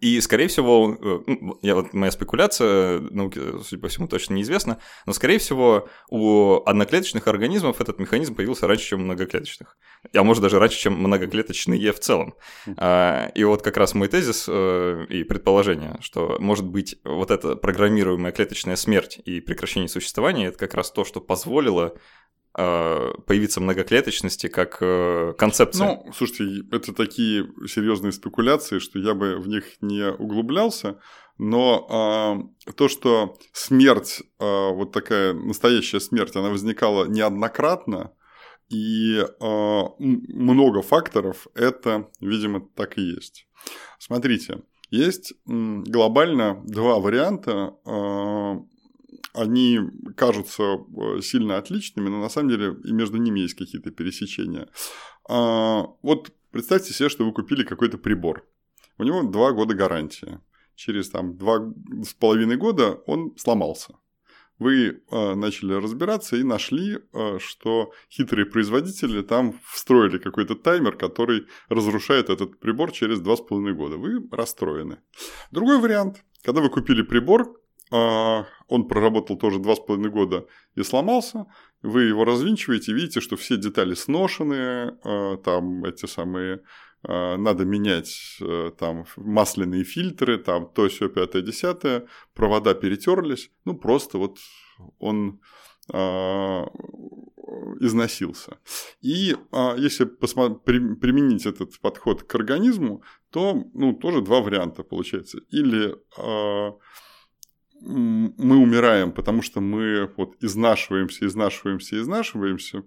[0.02, 4.80] И, скорее всего, э, ну, я вот моя спекуляция, науке, судя по всему, точно неизвестна,
[5.06, 9.78] но, скорее всего, у одноклеточных организмов этот механизм появился раньше, чем у многоклеточных.
[10.14, 12.36] А может, даже раньше, чем многоклеточные в целом.
[12.76, 17.56] А, и вот как раз мой тезис э, и предположение, что, может быть, вот эта
[17.56, 21.92] программируемая клеточная смерть и прекращение существования– это как раз то, что позволило Э,
[22.58, 25.88] появиться многоклеточности как э, концепция.
[25.88, 31.00] Ну, слушайте, это такие серьезные спекуляции, что я бы в них не углублялся.
[31.38, 38.12] Но э, то, что смерть, э, вот такая настоящая смерть, она возникала неоднократно,
[38.70, 43.48] и э, много факторов, это, видимо, так и есть.
[44.00, 48.56] Смотрите, есть глобально два варианта э,
[49.38, 49.80] они
[50.16, 54.68] кажутся э, сильно отличными, но на самом деле и между ними есть какие-то пересечения.
[55.30, 58.46] А, вот представьте себе, что вы купили какой-то прибор.
[58.98, 60.40] У него два года гарантии.
[60.76, 61.74] Через там два
[62.04, 63.96] с половиной года он сломался.
[64.60, 71.46] Вы э, начали разбираться и нашли, э, что хитрые производители там встроили какой-то таймер, который
[71.70, 73.98] разрушает этот прибор через два с половиной года.
[73.98, 74.98] Вы расстроены.
[75.52, 76.24] Другой вариант.
[76.44, 80.46] Когда вы купили прибор, он проработал тоже два с половиной года
[80.76, 81.46] и сломался,
[81.82, 86.62] вы его развинчиваете, видите, что все детали сношены, а, там эти самые
[87.04, 93.78] а, надо менять э, там масляные фильтры, там то, все, пятое, десятое, провода перетерлись, ну
[93.78, 94.38] просто вот
[95.00, 95.40] он
[97.80, 98.58] износился.
[99.00, 99.38] И
[99.78, 105.40] если применить этот подход к организму, то ну, тоже два варианта получается.
[105.50, 105.96] Или
[107.82, 112.84] мы умираем, потому что мы вот изнашиваемся, изнашиваемся, изнашиваемся,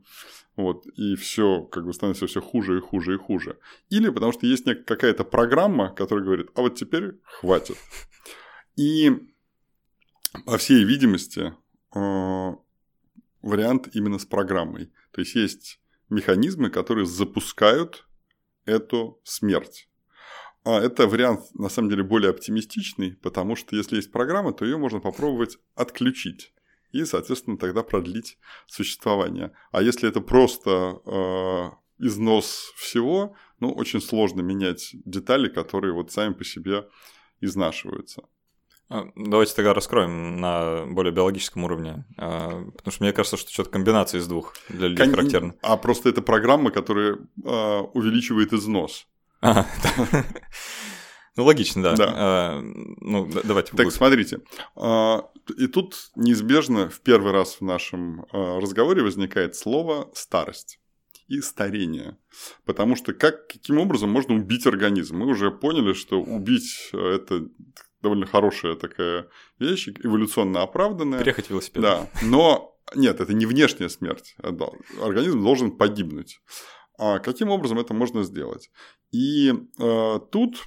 [0.57, 3.59] вот, и все как бы становится все хуже и хуже и хуже.
[3.89, 7.77] Или потому что есть какая-то программа, которая говорит, а вот теперь хватит.
[8.77, 9.11] И
[10.45, 11.55] по всей видимости,
[11.95, 12.55] э,
[13.43, 14.93] вариант именно с программой.
[15.13, 18.07] То есть есть механизмы, которые запускают
[18.65, 19.90] эту смерть.
[20.65, 24.77] А это вариант, на самом деле, более оптимистичный, потому что если есть программа, то ее
[24.77, 26.53] можно попробовать отключить
[26.93, 29.53] и, соответственно, тогда продлить существование.
[29.71, 36.35] А если это просто э, износ всего, ну, очень сложно менять детали, которые вот сами
[36.35, 36.89] по себе
[37.41, 38.25] изнашиваются.
[38.89, 43.71] А, давайте тогда раскроем на более биологическом уровне, а, потому что мне кажется, что что-то
[43.71, 45.15] комбинация из двух для людей Кон...
[45.15, 45.55] характерно.
[45.63, 49.07] А просто это программа, которая э, увеличивает износ.
[51.37, 51.97] Ну, логично, да.
[51.97, 52.13] да.
[52.15, 53.75] А, ну, давайте.
[53.77, 54.41] Так, смотрите.
[54.77, 60.81] А, и тут неизбежно в первый раз в нашем а, разговоре возникает слово «старость»
[61.29, 62.19] и старение.
[62.65, 65.19] Потому что как, каким образом можно убить организм?
[65.19, 67.47] Мы уже поняли, что убить а, это
[68.03, 71.21] довольно хорошая такая вещь, эволюционно оправданная.
[71.21, 71.83] Переехать велосипед.
[71.83, 74.35] Да, но нет, это не внешняя смерть.
[74.43, 76.41] Организм должен погибнуть.
[77.03, 78.71] А каким образом это можно сделать?
[79.11, 80.63] И э, тут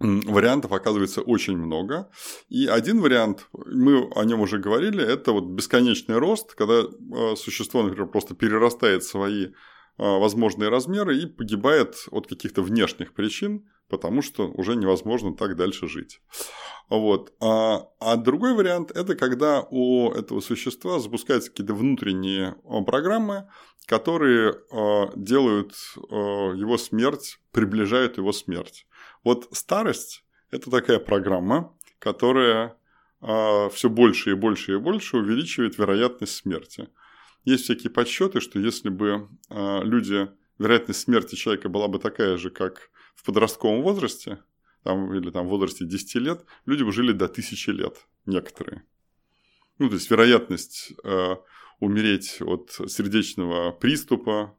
[0.00, 2.10] вариантов оказывается очень много.
[2.48, 7.84] И один вариант, мы о нем уже говорили, это вот бесконечный рост, когда э, существо,
[7.84, 9.52] например, просто перерастает свои э,
[9.98, 16.20] возможные размеры и погибает от каких-то внешних причин, потому что уже невозможно так дальше жить.
[16.88, 17.32] Вот.
[17.40, 23.48] А, а другой вариант– это когда у этого существа запускаются какие-то внутренние а, программы,
[23.86, 28.86] которые э, делают э, его смерть, приближают его смерть.
[29.22, 32.76] Вот старость– это такая программа, которая
[33.26, 36.90] а, все больше и больше и больше увеличивает вероятность смерти.
[37.44, 42.50] Есть всякие подсчеты, что если бы а, люди, вероятность смерти человека была бы такая же,
[42.50, 44.40] как в подростковом возрасте,
[44.82, 48.84] там, или там в возрасте 10 лет, люди бы жили до тысячи лет, некоторые.
[49.78, 50.92] Ну, то есть вероятность
[51.84, 54.56] умереть от сердечного приступа,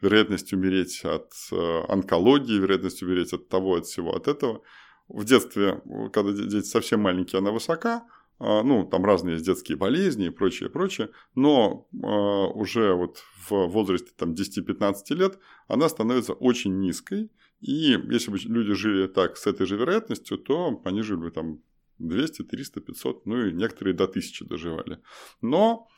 [0.00, 4.62] вероятность умереть от э, онкологии, вероятность умереть от того, от всего, от этого.
[5.08, 8.06] В детстве, когда дети совсем маленькие, она высока,
[8.38, 14.10] а, ну, там разные детские болезни и прочее, прочее, но э, уже вот в возрасте
[14.16, 15.38] там 10-15 лет
[15.68, 20.82] она становится очень низкой, и если бы люди жили так с этой же вероятностью, то
[20.84, 21.60] они жили бы там
[21.98, 24.98] 200, 300, 500, ну и некоторые до 1000 доживали.
[25.40, 25.88] Но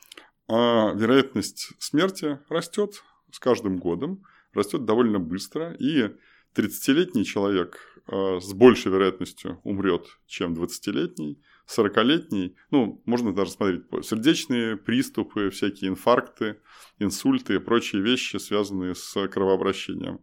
[0.49, 0.53] э,
[0.97, 6.15] вероятность смерти растет с каждым годом, растет довольно быстро, и
[6.55, 14.75] 30-летний человек э, с большей вероятностью умрет, чем 20-летний, 40-летний, ну, можно даже смотреть сердечные
[14.75, 16.59] приступы, всякие инфаркты,
[16.97, 20.21] инсульты и прочие вещи, связанные с кровообращением.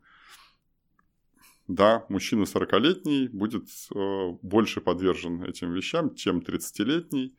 [1.68, 7.36] Да, мужчина 40-летний будет э, больше подвержен этим вещам, чем 30-летний,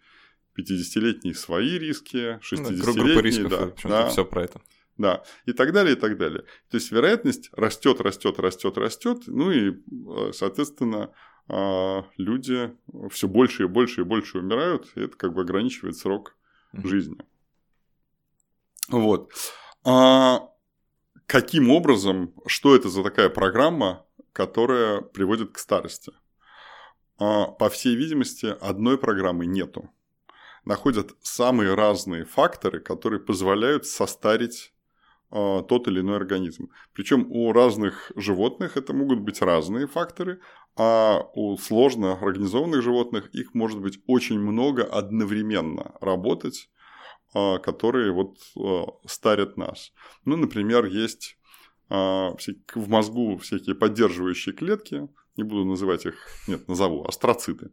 [0.58, 4.10] 50-летний свои риски, 60-летний, ну, да, да.
[4.10, 4.62] все про это.
[4.98, 6.41] Да, и так далее, и так далее.
[6.70, 11.12] То есть вероятность растет, растет, растет, растет, ну и, э, соответственно,
[11.50, 12.76] а, люди
[13.10, 16.36] все больше и больше и больше умирают, и это как бы ограничивает срок
[16.74, 17.17] жизни.
[18.89, 19.32] Вот.
[19.84, 20.50] А
[21.26, 26.12] каким образом, что это за такая программа, которая приводит к старости?
[27.20, 29.89] А, по всей видимости, одной программы нету.
[30.67, 34.73] Находят самые разные факторы, которые позволяют состарить
[35.32, 36.71] а, тот или иной организм.
[36.91, 40.41] Причем у разных животных это могут быть разные факторы,
[40.75, 46.69] а у сложно организованных животных их может быть очень много одновременно работать,
[47.34, 49.93] а, которые вот а, старят нас.
[50.25, 51.38] Ну, например, есть
[51.89, 56.15] в мозгу всякие поддерживающие клетки, не буду называть их,
[56.47, 57.71] нет, назову, астроциты.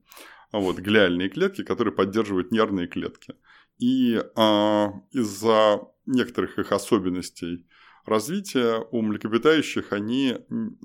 [0.53, 3.35] Вот, глиальные клетки, которые поддерживают нервные клетки.
[3.79, 7.67] И а, из-за некоторых их особенностей
[8.07, 10.37] развития у млекопитающих они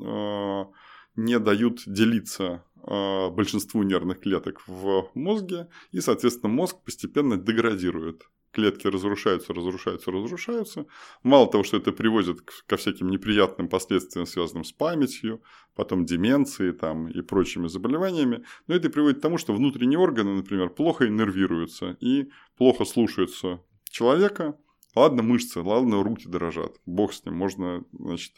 [0.04, 0.70] а,
[1.16, 8.24] не дают делиться а, большинству нервных клеток в мозге, и, соответственно, мозг постепенно деградирует.
[8.52, 10.86] Клетки разрушаются, разрушаются, разрушаются.
[11.22, 15.44] Мало того, что это приводит ко всяким неприятным последствиям, связанным с памятью,
[15.76, 20.70] потом деменцией там, и прочими заболеваниями, но это приводит к тому, что внутренние органы, например,
[20.70, 24.58] плохо иннервируются и плохо слушаются человека.
[24.96, 26.78] Ладно, мышцы, ладно, руки дрожат.
[26.88, 28.34] Бог с ним, можно, значит,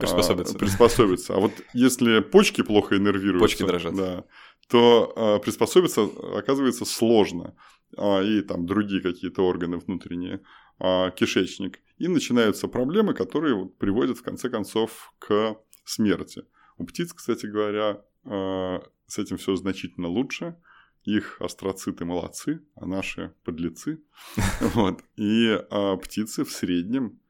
[0.00, 0.54] Приспособиться.
[0.54, 1.34] А, приспособиться.
[1.34, 3.94] А вот если почки плохо иннервируются, почки дрожат.
[3.94, 4.24] Да,
[4.68, 7.54] то а, приспособиться оказывается сложно.
[7.96, 10.40] А, и там другие какие-то органы внутренние,
[10.78, 11.80] а, кишечник.
[11.98, 16.44] И начинаются проблемы, которые вот, приводят в конце концов к смерти.
[16.78, 20.56] У птиц, кстати говоря, а, с этим все значительно лучше.
[21.04, 24.02] Их астроциты молодцы, а наши подлецы.
[24.74, 25.02] Вот.
[25.16, 27.20] И а, птицы в среднем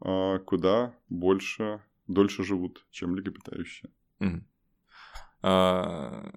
[0.00, 3.90] а, куда больше дольше живут, чем млекопитающие.
[4.20, 4.44] Угу.
[5.42, 6.32] А,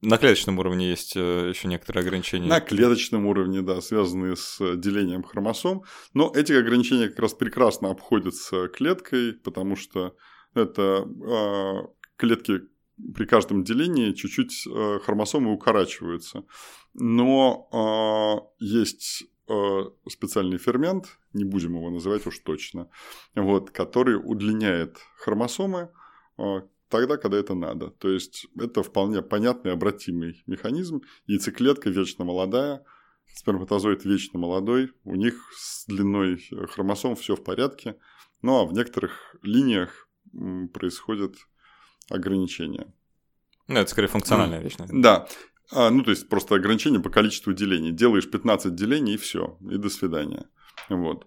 [0.00, 2.48] на клеточном уровне есть э, еще некоторые ограничения.
[2.48, 5.82] На клеточном уровне, да, связанные с делением хромосом.
[6.14, 10.14] Но эти ограничения как раз прекрасно обходятся клеткой, потому что
[10.54, 12.60] это э, клетки
[13.14, 16.44] при каждом делении чуть-чуть э, хромосомы укорачиваются.
[16.94, 17.68] Но
[18.60, 19.37] э, есть Э,
[20.08, 22.90] специальный фермент, не будем его называть уж точно,
[23.34, 25.90] вот, который удлиняет хромосомы
[26.38, 27.90] э, тогда, когда это надо.
[27.90, 31.02] То есть это вполне понятный обратимый механизм.
[31.26, 32.84] Яйцеклетка вечно молодая,
[33.34, 37.96] сперматозоид вечно молодой, у них с длиной хромосом все в порядке.
[38.42, 40.08] Ну а в некоторых линиях
[40.72, 41.36] происходят
[42.10, 42.92] ограничения.
[43.68, 44.78] Ну, это скорее функциональная вещь.
[44.78, 45.02] Наверное.
[45.02, 45.28] Да.
[45.70, 47.92] А, ну, то есть просто ограничение по количеству делений.
[47.92, 50.46] Делаешь 15 делений и все, и до свидания.
[50.88, 51.26] Вот.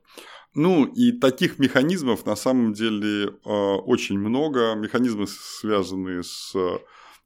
[0.54, 4.74] Ну, и таких механизмов на самом деле э, очень много.
[4.76, 6.54] Механизмы, связанные с...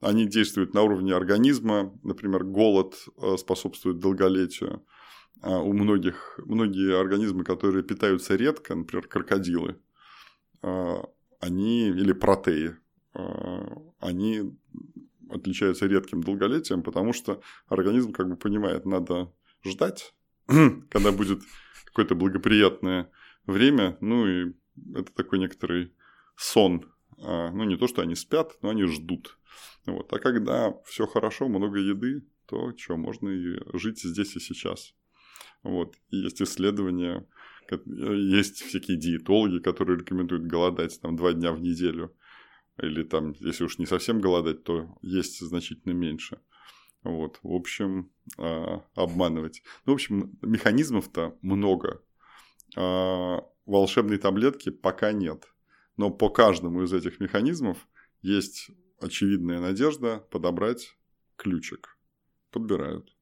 [0.01, 1.97] Они действуют на уровне организма.
[2.04, 4.86] Например, голод э, способствует долголетию.
[5.41, 9.80] А у многих, многие организмы, которые питаются редко, например, крокодилы,
[10.62, 10.95] э,
[11.39, 12.75] они, или протеи,
[13.99, 14.56] они
[15.30, 19.32] отличаются редким долголетием, потому что организм как бы понимает, надо
[19.64, 20.14] ждать,
[20.47, 21.41] когда будет
[21.86, 23.10] какое-то благоприятное
[23.45, 24.54] время, ну и
[24.93, 25.93] это такой некоторый
[26.36, 26.86] сон.
[27.18, 29.38] А, ну, не то, что они спят, но они ждут.
[29.86, 30.12] Вот.
[30.12, 34.93] А когда все хорошо, много еды, то что, можно и жить здесь и сейчас.
[35.64, 35.95] Вот.
[36.12, 37.26] И есть исследования,
[37.72, 42.16] есть всякие диетологи, которые рекомендуют голодать там два дня в неделю.
[42.78, 46.39] Или там, если уж не совсем голодать, то есть значительно меньше.
[47.03, 49.61] Вот, в общем, а, обманывать.
[49.86, 52.01] Ну, в общем, механизмов-то много.
[52.76, 55.47] А, волшебной таблетки пока нет.
[55.97, 57.88] Но по каждому из этих механизмов
[58.21, 60.97] есть очевидная надежда подобрать
[61.38, 61.97] ключик.
[62.51, 63.15] Подбирают.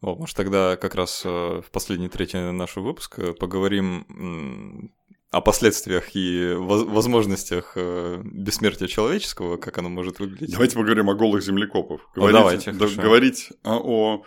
[0.00, 4.92] О, может, тогда как раз э, в последней трети нашего выпуска поговорим
[5.30, 10.50] о последствиях и возможностях э, бессмертия человеческого, как оно может выглядеть.
[10.50, 12.00] Давайте поговорим о голых землекопов.
[12.14, 13.76] Говорить, о, давайте, да, говорить о...
[13.78, 14.24] о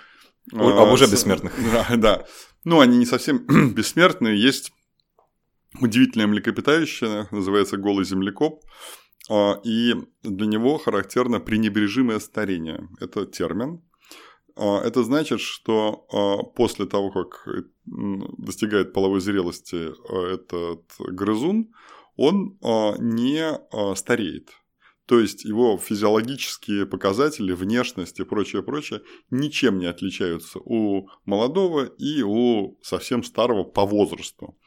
[0.54, 1.54] об уже бессмертных.
[1.72, 2.26] Да, да.
[2.64, 4.41] Ну, они не совсем бессмертные.
[4.41, 4.72] Есть
[5.82, 8.64] удивительное млекопитающее, называется голый землекоп.
[9.30, 12.88] А, и для него характерно пренебрежимое старение.
[13.01, 13.82] Это термин.
[14.56, 17.47] А, это значит, что а, после того, как
[17.86, 19.91] достигает половой зрелости
[20.34, 21.74] этот грызун,
[22.16, 22.60] он
[22.99, 24.51] не стареет.
[25.06, 29.01] То есть его физиологические показатели, внешность и прочее, прочее
[29.32, 34.58] ничем не отличаются у молодого и у совсем старого по возрасту.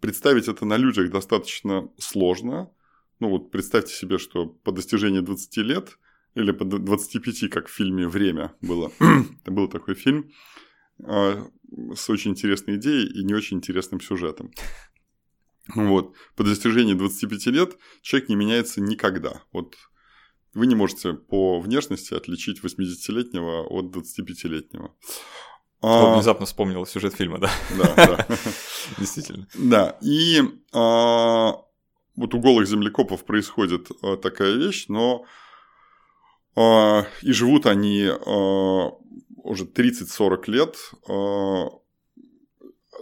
[0.00, 2.72] Представить это на людях достаточно сложно,
[3.22, 5.96] ну вот представьте себе, что по достижении 20 лет
[6.34, 8.90] или по 25, как в фильме «Время» было.
[9.44, 10.30] Был такой фильм
[11.04, 11.46] а,
[11.94, 14.50] с очень интересной идеей и не очень интересным сюжетом.
[15.74, 16.14] Вот.
[16.36, 19.42] По достижении 25 лет человек не меняется никогда.
[19.52, 19.76] Вот
[20.54, 24.94] вы не можете по внешности отличить 80-летнего от 25-летнего.
[25.80, 26.14] А...
[26.14, 27.50] Внезапно вспомнил сюжет фильма, да?
[27.76, 28.26] Да, да.
[28.98, 29.48] Действительно.
[29.54, 29.98] Да.
[30.02, 31.56] И а,
[32.16, 35.24] вот у голых землекопов происходит э, такая вещь, но
[36.56, 38.90] и живут они э,
[39.36, 40.76] уже 30-40 лет,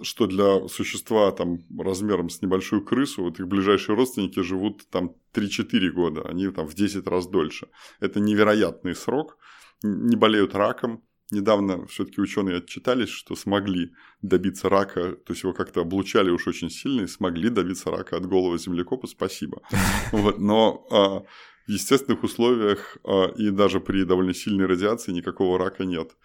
[0.03, 5.91] что для существа там размером с небольшую крысу, вот их ближайшие родственники живут там 3-4
[5.91, 7.69] года, они там в 10 раз дольше.
[8.01, 9.39] Это невероятный срок,
[9.83, 13.93] не болеют раком, недавно все-таки ученые отчитались, что смогли
[14.23, 18.27] добиться рака, то есть его как-то облучали уж очень сильно и смогли добиться рака от
[18.27, 19.63] голого землекопа, спасибо.
[20.13, 21.23] Вот, но а,
[21.71, 26.17] в естественных условиях а, и даже при довольно сильной радиации никакого рака нет.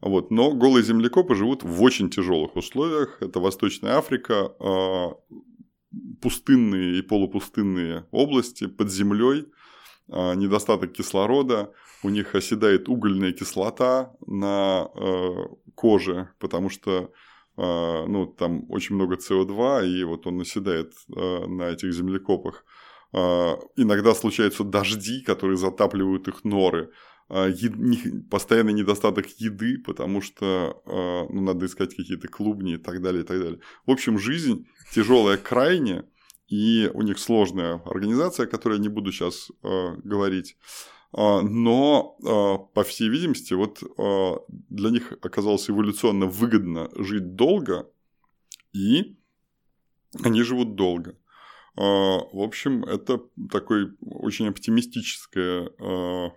[0.00, 0.30] Вот.
[0.30, 3.16] Но голые землекопы живут в очень тяжелых условиях.
[3.20, 5.16] Это Восточная Африка, а,
[6.20, 9.46] пустынные и полупустынные области под землей,
[10.08, 11.72] а, недостаток кислорода,
[12.02, 14.88] у них оседает угольная кислота на
[15.74, 17.12] коже, потому что
[17.56, 22.64] ну, там очень много СО2, и вот он оседает на этих землекопах.
[23.12, 26.90] Э, иногда случаются дожди, которые затапливают их норы.
[27.28, 28.28] Ед...
[28.28, 33.26] постоянный недостаток еды, потому что э, ну, надо искать какие-то клубни и так далее, и
[33.26, 33.60] так далее.
[33.86, 36.04] В общем, жизнь тяжелая крайне,
[36.48, 40.56] и у них сложная организация, о которой я не буду сейчас говорить.
[41.12, 47.90] А, но, а, по всей видимости, вот а, для них оказалось эволюционно выгодно жить долго,
[48.72, 49.16] и
[50.22, 51.16] они живут долго.
[51.80, 55.70] В общем, это такое очень оптимистическое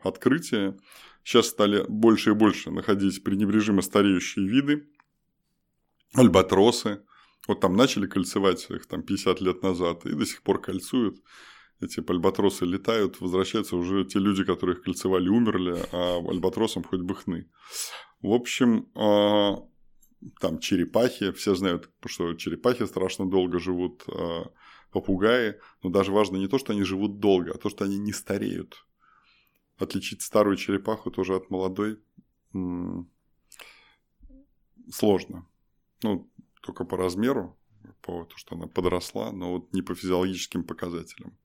[0.04, 0.78] открытие.
[1.24, 4.88] Сейчас стали больше и больше находить пренебрежимо стареющие виды,
[6.14, 7.02] альбатросы.
[7.48, 11.18] Вот там начали кольцевать их там 50 лет назад и до сих пор кольцуют
[11.84, 17.16] эти альбатросы летают, возвращаются уже те люди, которые их кольцевали, умерли, а альбатросам хоть бы
[17.16, 17.50] хны.
[18.22, 19.58] В общем, а,
[20.40, 24.46] там черепахи, все знают, что черепахи страшно долго живут, а,
[24.94, 28.14] попугаи, но даже важно не то, что они живут долго, а то, что они не
[28.14, 28.86] стареют.
[29.78, 32.00] Отличить старую черепаху тоже от молодой
[34.92, 35.48] сложно.
[36.04, 36.30] Ну,
[36.62, 37.58] только по размеру,
[38.02, 41.38] по то, что она подросла, но вот не по физиологическим показателям.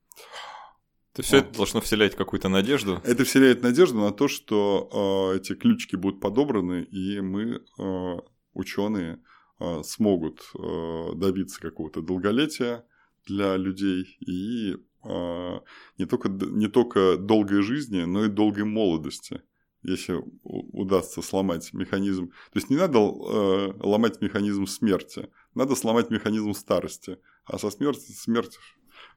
[1.13, 3.01] То есть все это должно вселять какую-то надежду?
[3.05, 8.17] Это вселяет надежду на то, что э, эти ключики будут подобраны, и мы, э,
[8.53, 9.21] ученые,
[9.59, 12.85] э, смогут э, добиться какого-то долголетия
[13.27, 15.61] для людей и э,
[15.99, 19.43] не, только, не только долгой жизни, но и долгой молодости
[19.83, 22.29] если удастся сломать механизм.
[22.29, 27.19] То есть не надо э, ломать механизм смерти, надо сломать механизм старости.
[27.45, 28.59] А со смертью смерть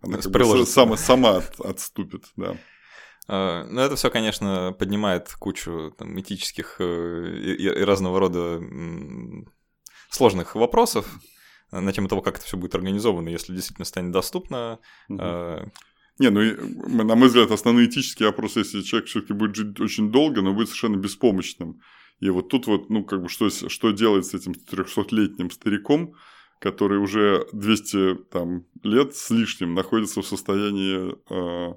[0.01, 2.57] она как бы сама, сама от, отступит, да.
[3.27, 8.61] А, ну, это все, конечно, поднимает кучу там, этических э, и, и разного рода
[10.09, 11.07] сложных вопросов
[11.71, 14.79] на тему того, как это все будет организовано, если действительно станет доступно.
[15.09, 15.21] Угу.
[16.19, 20.41] Не, ну, на мой взгляд, основной этический вопрос, если человек все-таки будет жить очень долго,
[20.41, 21.81] но будет совершенно беспомощным.
[22.19, 26.13] И вот тут вот, ну, как бы, что, что делать с этим 300-летним стариком,
[26.59, 31.73] который уже 200 там, лет с лишним находится в состоянии э,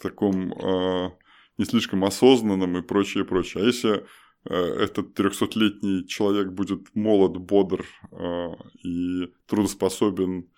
[0.00, 1.10] таком э,
[1.58, 3.64] не слишком осознанном и прочее, прочее.
[3.64, 4.06] А если
[4.52, 8.48] этот 300-летний человек будет молод, бодр э,
[8.82, 10.48] и трудоспособен,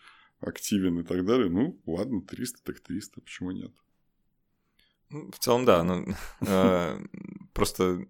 [0.41, 3.73] активен и так далее, ну, ладно, 300 так 300, почему нет?
[5.11, 5.83] Ну, в целом, да.
[5.83, 6.05] Но,
[6.41, 7.01] э,
[7.55, 8.07] просто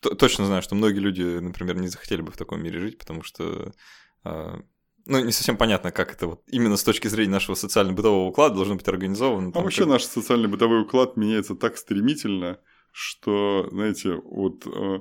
[0.00, 3.72] точно знаю, что многие люди, например, не захотели бы в таком мире жить, потому что
[4.24, 4.60] э,
[5.06, 8.74] ну, не совсем понятно, как это вот именно с точки зрения нашего социально-бытового уклада должно
[8.74, 9.52] быть организовано.
[9.54, 9.92] А вообще как...
[9.92, 12.58] наш социально-бытовой уклад меняется так стремительно,
[12.98, 15.00] что, знаете, вот э,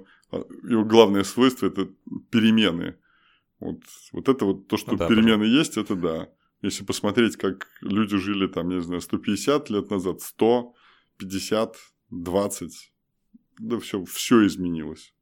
[0.70, 1.88] его главное свойство– это
[2.30, 2.98] перемены.
[3.62, 5.58] Вот, вот это вот то, что ну, да, перемены пожалуйста.
[5.58, 6.30] есть, это да.
[6.62, 10.74] Если посмотреть, как люди жили там, не знаю, 150 лет назад, 100,
[11.20, 11.78] 50,
[12.10, 12.94] 20,
[13.60, 15.14] да все, все изменилось.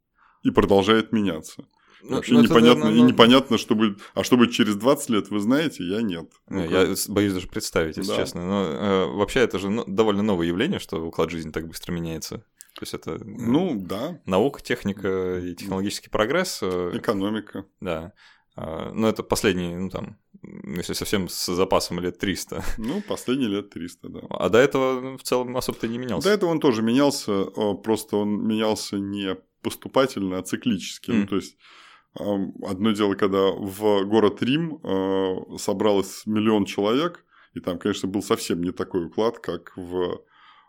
[0.41, 1.67] И продолжает меняться.
[2.01, 3.99] Ну, Вообще ну, непонятно, это, ну, и непонятно, что будет.
[4.15, 6.31] А что будет через 20 лет, вы знаете, я нет.
[6.49, 8.17] Ну, я боюсь даже представить, если да.
[8.17, 8.45] честно.
[8.45, 12.43] Но э, вообще это же ну, довольно новое явление, что уклад жизни так быстро меняется.
[12.83, 14.19] То есть это ну, да.
[14.25, 16.59] наука, техника и технологический прогресс.
[16.61, 17.65] Э, Экономика.
[17.79, 18.11] Да.
[18.57, 20.17] А, но это последние, ну там,
[20.65, 22.61] если совсем с запасом лет 300.
[22.77, 24.19] Ну, последние лет 300, да.
[24.29, 26.27] А до этого ну, в целом особо-то не менялся.
[26.27, 27.45] До этого он тоже менялся,
[27.83, 31.11] просто он менялся не поступательно, а циклически.
[31.11, 31.13] Mm.
[31.13, 31.57] Ну, то есть
[32.15, 37.25] Одно дело, когда в город Рим э, собралось миллион человек,
[37.55, 40.21] и там, конечно, был совсем не такой уклад, как в,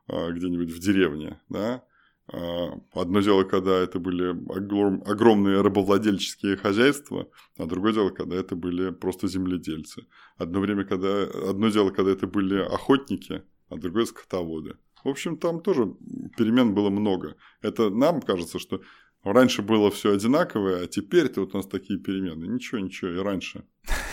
[0.08, 1.42] где-нибудь в деревне.
[1.50, 1.84] Да?
[2.32, 8.56] А, одно дело, когда это были огром, огромные рабовладельческие хозяйства, а другое дело, когда это
[8.56, 10.06] были просто земледельцы.
[10.36, 14.76] Одно, время, когда, одно дело, когда это были охотники, а другое– скотоводы.
[15.04, 15.94] В общем, там тоже
[16.38, 17.36] перемен было много.
[17.60, 18.80] Это нам кажется, что
[19.24, 22.44] Раньше было все одинаковое, а теперь-то вот у нас такие перемены.
[22.44, 23.64] Ничего, ничего, и раньше.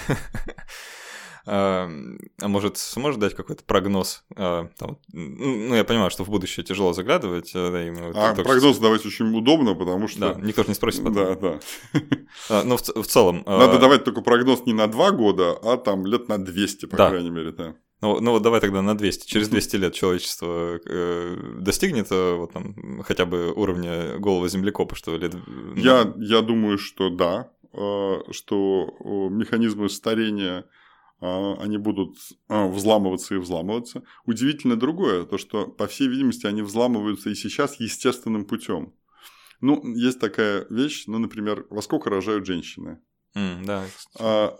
[1.45, 1.89] А,
[2.41, 4.23] а может, сможешь дать какой-то прогноз?
[4.35, 4.69] А,
[5.11, 7.51] ну, я понимаю, что в будущее тяжело заглядывать.
[7.55, 10.33] А, а прогноз давать очень удобно, потому что...
[10.33, 11.13] Да, никто же не спросит потом.
[11.13, 12.63] Да, да.
[12.63, 13.43] Но ну, в целом...
[13.45, 17.29] Надо давать только прогноз не на два года, а там лет на 200, по крайней
[17.29, 17.75] мере, да.
[18.01, 19.27] Ну, ну вот давай тогда на 200.
[19.27, 25.15] Через 200 лет человечество э, достигнет э, вот, там, хотя бы уровня голого землекопа, что
[25.15, 25.29] ли?
[25.75, 28.87] Я, я думаю, что да, э, что
[29.29, 30.65] механизмы старения
[31.21, 32.17] они будут
[32.49, 34.03] э, взламываться и взламываться.
[34.25, 38.93] Удивительно другое, то что, по всей видимости, они взламываются и сейчас естественным путем.
[39.61, 42.99] Ну, есть такая вещь, ну, например, во сколько рожают женщины?
[43.35, 43.85] Mm, да.
[44.19, 44.57] А,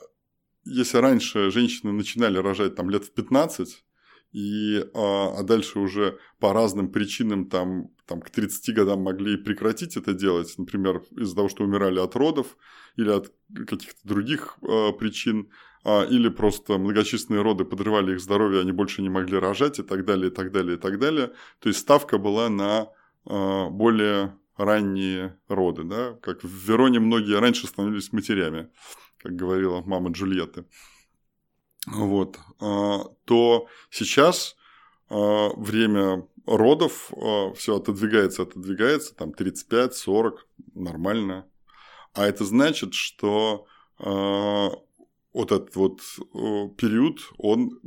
[0.64, 3.84] если раньше женщины начинали рожать там лет в 15,
[4.32, 9.98] и, а, а дальше уже по разным причинам там, там к 30 годам могли прекратить
[9.98, 12.56] это делать, например, из-за того, что умирали от родов
[12.96, 13.34] или от
[13.68, 19.10] каких-то других а, причин, а, или просто многочисленные роды подрывали их здоровье, они больше не
[19.10, 21.32] могли рожать и так далее, и так далее, и так далее.
[21.60, 22.90] То есть ставка была на
[23.26, 28.70] а, более ранние роды, да, как в Вероне многие раньше становились матерями
[29.22, 30.66] как говорила мама Джульетты,
[31.88, 34.56] вот, а, то сейчас
[35.10, 40.38] а, время родов а, все отодвигается, отодвигается, там 35-40,
[40.74, 41.48] нормально.
[42.14, 43.68] А это значит, что
[45.34, 46.02] вот этот вот
[46.78, 47.80] период, он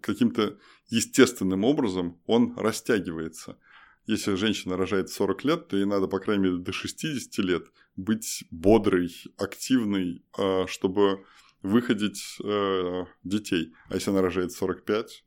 [0.00, 3.58] каким-то естественным образом, он растягивается.
[4.06, 7.64] Если женщина рожает 40 лет, то ей надо, по крайней мере, до 60 лет
[7.96, 11.24] быть бодрой, активной, а, чтобы
[11.62, 13.72] выходить э, детей.
[13.88, 15.24] А если она рожает 45,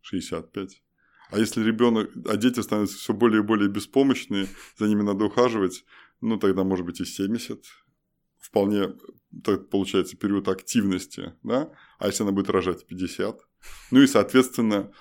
[0.00, 0.82] 65?
[1.30, 4.46] А если ребенок, а дети становятся все более и более беспомощные,
[4.78, 5.84] за ними надо ухаживать,
[6.20, 7.64] ну тогда может быть и 70.
[8.52, 8.92] Вполне
[9.42, 11.70] так получается период активности, да?
[11.98, 13.40] А если она будет рожать 50?
[13.90, 14.92] Ну и, соответственно,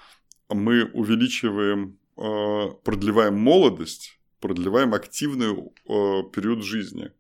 [0.48, 7.12] мы увеличиваем, э, продлеваем молодость, продлеваем активный э, период жизни.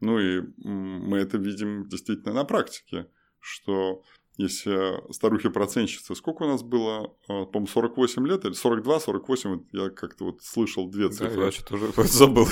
[0.00, 3.06] Ну и мы это видим действительно на практике,
[3.40, 4.02] что
[4.36, 10.24] если старухи-процентщицы, сколько у нас было, э, по-моему, 48 лет или 42, 48, я как-то
[10.24, 11.36] вот слышал две цифры.
[11.36, 12.46] Да, я что-то уже забыл.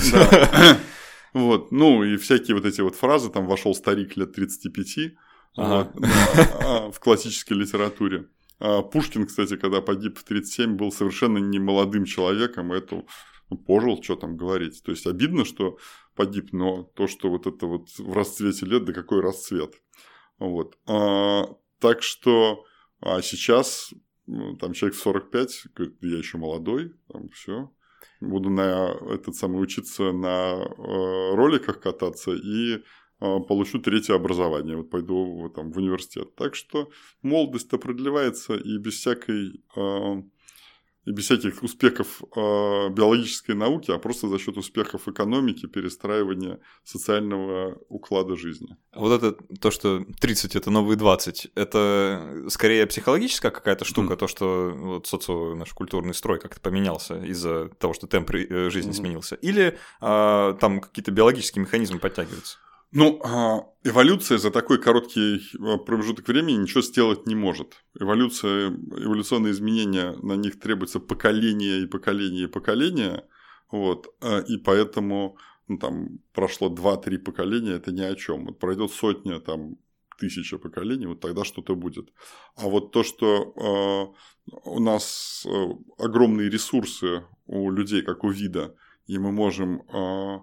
[1.33, 5.13] Вот, ну и всякие вот эти вот фразы, там вошел старик лет 35
[5.57, 5.93] ага.
[5.95, 6.09] вот,
[6.65, 8.29] а, в классической литературе.
[8.59, 13.05] А Пушкин, кстати, когда погиб в 37, был совершенно не молодым человеком, это
[13.49, 14.83] ну, пожил, что там говорить.
[14.83, 15.79] То есть обидно, что
[16.15, 19.75] погиб, но то, что вот это вот в расцвете лет, да какой расцвет.
[20.39, 20.77] Вот.
[20.87, 21.45] А,
[21.79, 22.65] так что
[23.01, 23.95] а сейчас
[24.27, 27.71] ну, там человек в 45, говорит, я еще молодой, там все.
[28.21, 32.81] Буду на этот самый учиться на э, роликах кататься и э,
[33.19, 34.77] получу третье образование.
[34.77, 36.35] Вот пойду там, в университет.
[36.35, 36.91] Так что
[37.23, 40.23] молодость-то продлевается и без всякой э,
[41.07, 47.79] и без всяких успехов э, биологической науки, а просто за счет успехов экономики, перестраивания социального
[47.89, 48.77] уклада жизни.
[48.95, 54.17] Вот это то, что 30 это новые 20, это скорее психологическая какая-то штука, mm.
[54.17, 58.93] то, что вот социо наш культурный строй как-то поменялся из-за того, что темп э, жизни
[58.93, 58.95] mm-hmm.
[58.95, 62.59] сменился, или э, там какие-то биологические механизмы подтягиваются?
[62.93, 67.85] Ну, а, эволюция за такой короткий а, промежуток времени ничего сделать не может.
[67.99, 73.25] Эволюция, эволюционные изменения, на них требуется поколение и поколение и поколение.
[73.71, 75.37] Вот, а, и поэтому
[75.69, 78.47] ну, там прошло 2-3 поколения, это ни о чем.
[78.47, 79.77] Вот пройдет сотня, там,
[80.19, 82.13] тысяча поколений, вот тогда что-то будет.
[82.57, 84.15] А вот то, что
[84.53, 85.47] э, у нас
[85.97, 88.75] огромные ресурсы у людей, как у вида,
[89.07, 90.41] и мы можем э,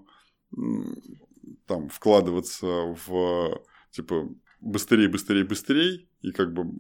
[1.66, 4.30] там вкладываться в типа
[4.60, 6.80] быстрее, быстрее, быстрее, и как бы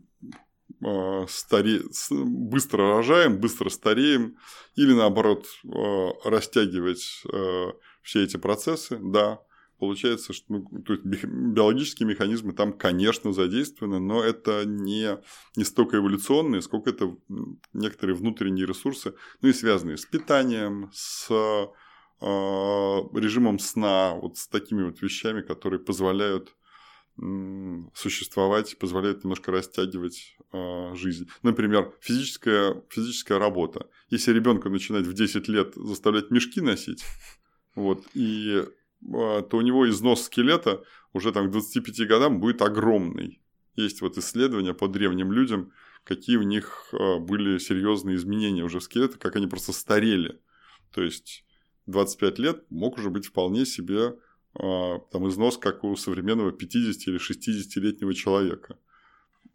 [0.85, 1.81] э, старе...
[2.11, 4.37] быстро рожаем, быстро стареем,
[4.75, 7.67] или наоборот э, растягивать э,
[8.01, 9.39] все эти процессы, да,
[9.79, 15.17] получается, что ну, то есть биологические механизмы там, конечно, задействованы, но это не,
[15.55, 17.15] не столько эволюционные, сколько это
[17.73, 21.67] некоторые внутренние ресурсы, ну и связанные с питанием, с а,
[22.19, 26.55] режимом сна, вот с такими вот вещами, которые позволяют
[27.95, 31.27] существовать, позволяют немножко растягивать э, жизнь.
[31.41, 33.89] Например, физическая, физическая работа.
[34.09, 37.03] Если ребенка начинать в 10 лет заставлять мешки носить,
[37.75, 38.67] вот, и, э,
[39.01, 43.41] то у него износ скелета уже там к 25 годам будет огромный.
[43.75, 45.71] Есть вот исследования по древним людям,
[46.03, 50.39] какие у них э, были серьезные изменения уже в скелете, как они просто старели.
[50.93, 51.45] То есть
[51.87, 54.15] 25 лет мог уже быть вполне себе
[54.53, 58.77] а, там, износ, как у современного 50 или 60-летнего человека.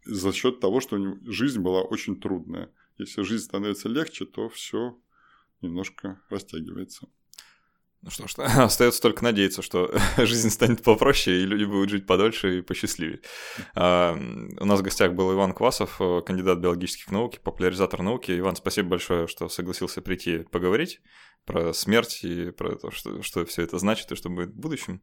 [0.05, 2.69] За счет того, что жизнь была очень трудная.
[2.97, 4.97] Если жизнь становится легче, то все
[5.61, 7.07] немножко растягивается.
[8.01, 12.59] Ну что ж, остается только надеяться, что жизнь станет попроще, и люди будут жить подольше
[12.59, 13.21] и посчастливее.
[13.75, 14.13] А,
[14.59, 18.37] у нас в гостях был Иван Квасов, кандидат биологических наук, популяризатор науки.
[18.37, 20.99] Иван, спасибо большое, что согласился прийти поговорить
[21.45, 25.01] про смерть и про то, что, что все это значит и что будет в будущем.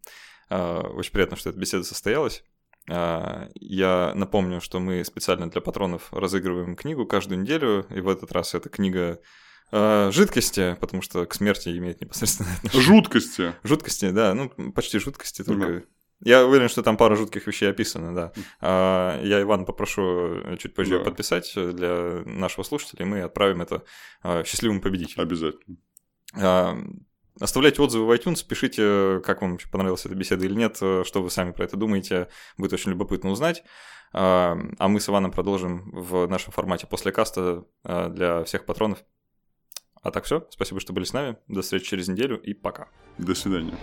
[0.49, 2.45] А, очень приятно, что эта беседа состоялась.
[2.89, 8.33] А, я напомню, что мы специально для патронов разыгрываем книгу каждую неделю, и в этот
[8.33, 9.21] раз эта книга
[9.73, 12.83] Э, жидкости, потому что к смерти имеет непосредственное отношение.
[12.83, 13.55] Жуткости.
[13.63, 15.67] Жуткости, да, ну почти жуткости, только...
[15.67, 15.83] Да.
[16.23, 18.33] Я уверен, что там пара жутких вещей описано, да.
[18.61, 21.05] А, я Иван попрошу чуть позже да.
[21.05, 23.85] подписать для нашего слушателя, и мы отправим это
[24.23, 25.23] а, счастливому победителю.
[25.23, 25.77] Обязательно.
[26.35, 26.77] А,
[27.41, 31.53] оставляйте отзывы в iTunes, пишите, как вам понравилась эта беседа или нет, что вы сами
[31.53, 33.63] про это думаете, будет очень любопытно узнать.
[34.13, 34.57] А
[34.89, 39.05] мы с Иваном продолжим в нашем формате после каста для всех патронов.
[40.03, 40.47] А так все.
[40.51, 41.37] Спасибо, что были с нами.
[41.47, 42.89] До встречи через неделю и пока.
[43.19, 43.75] До свидания.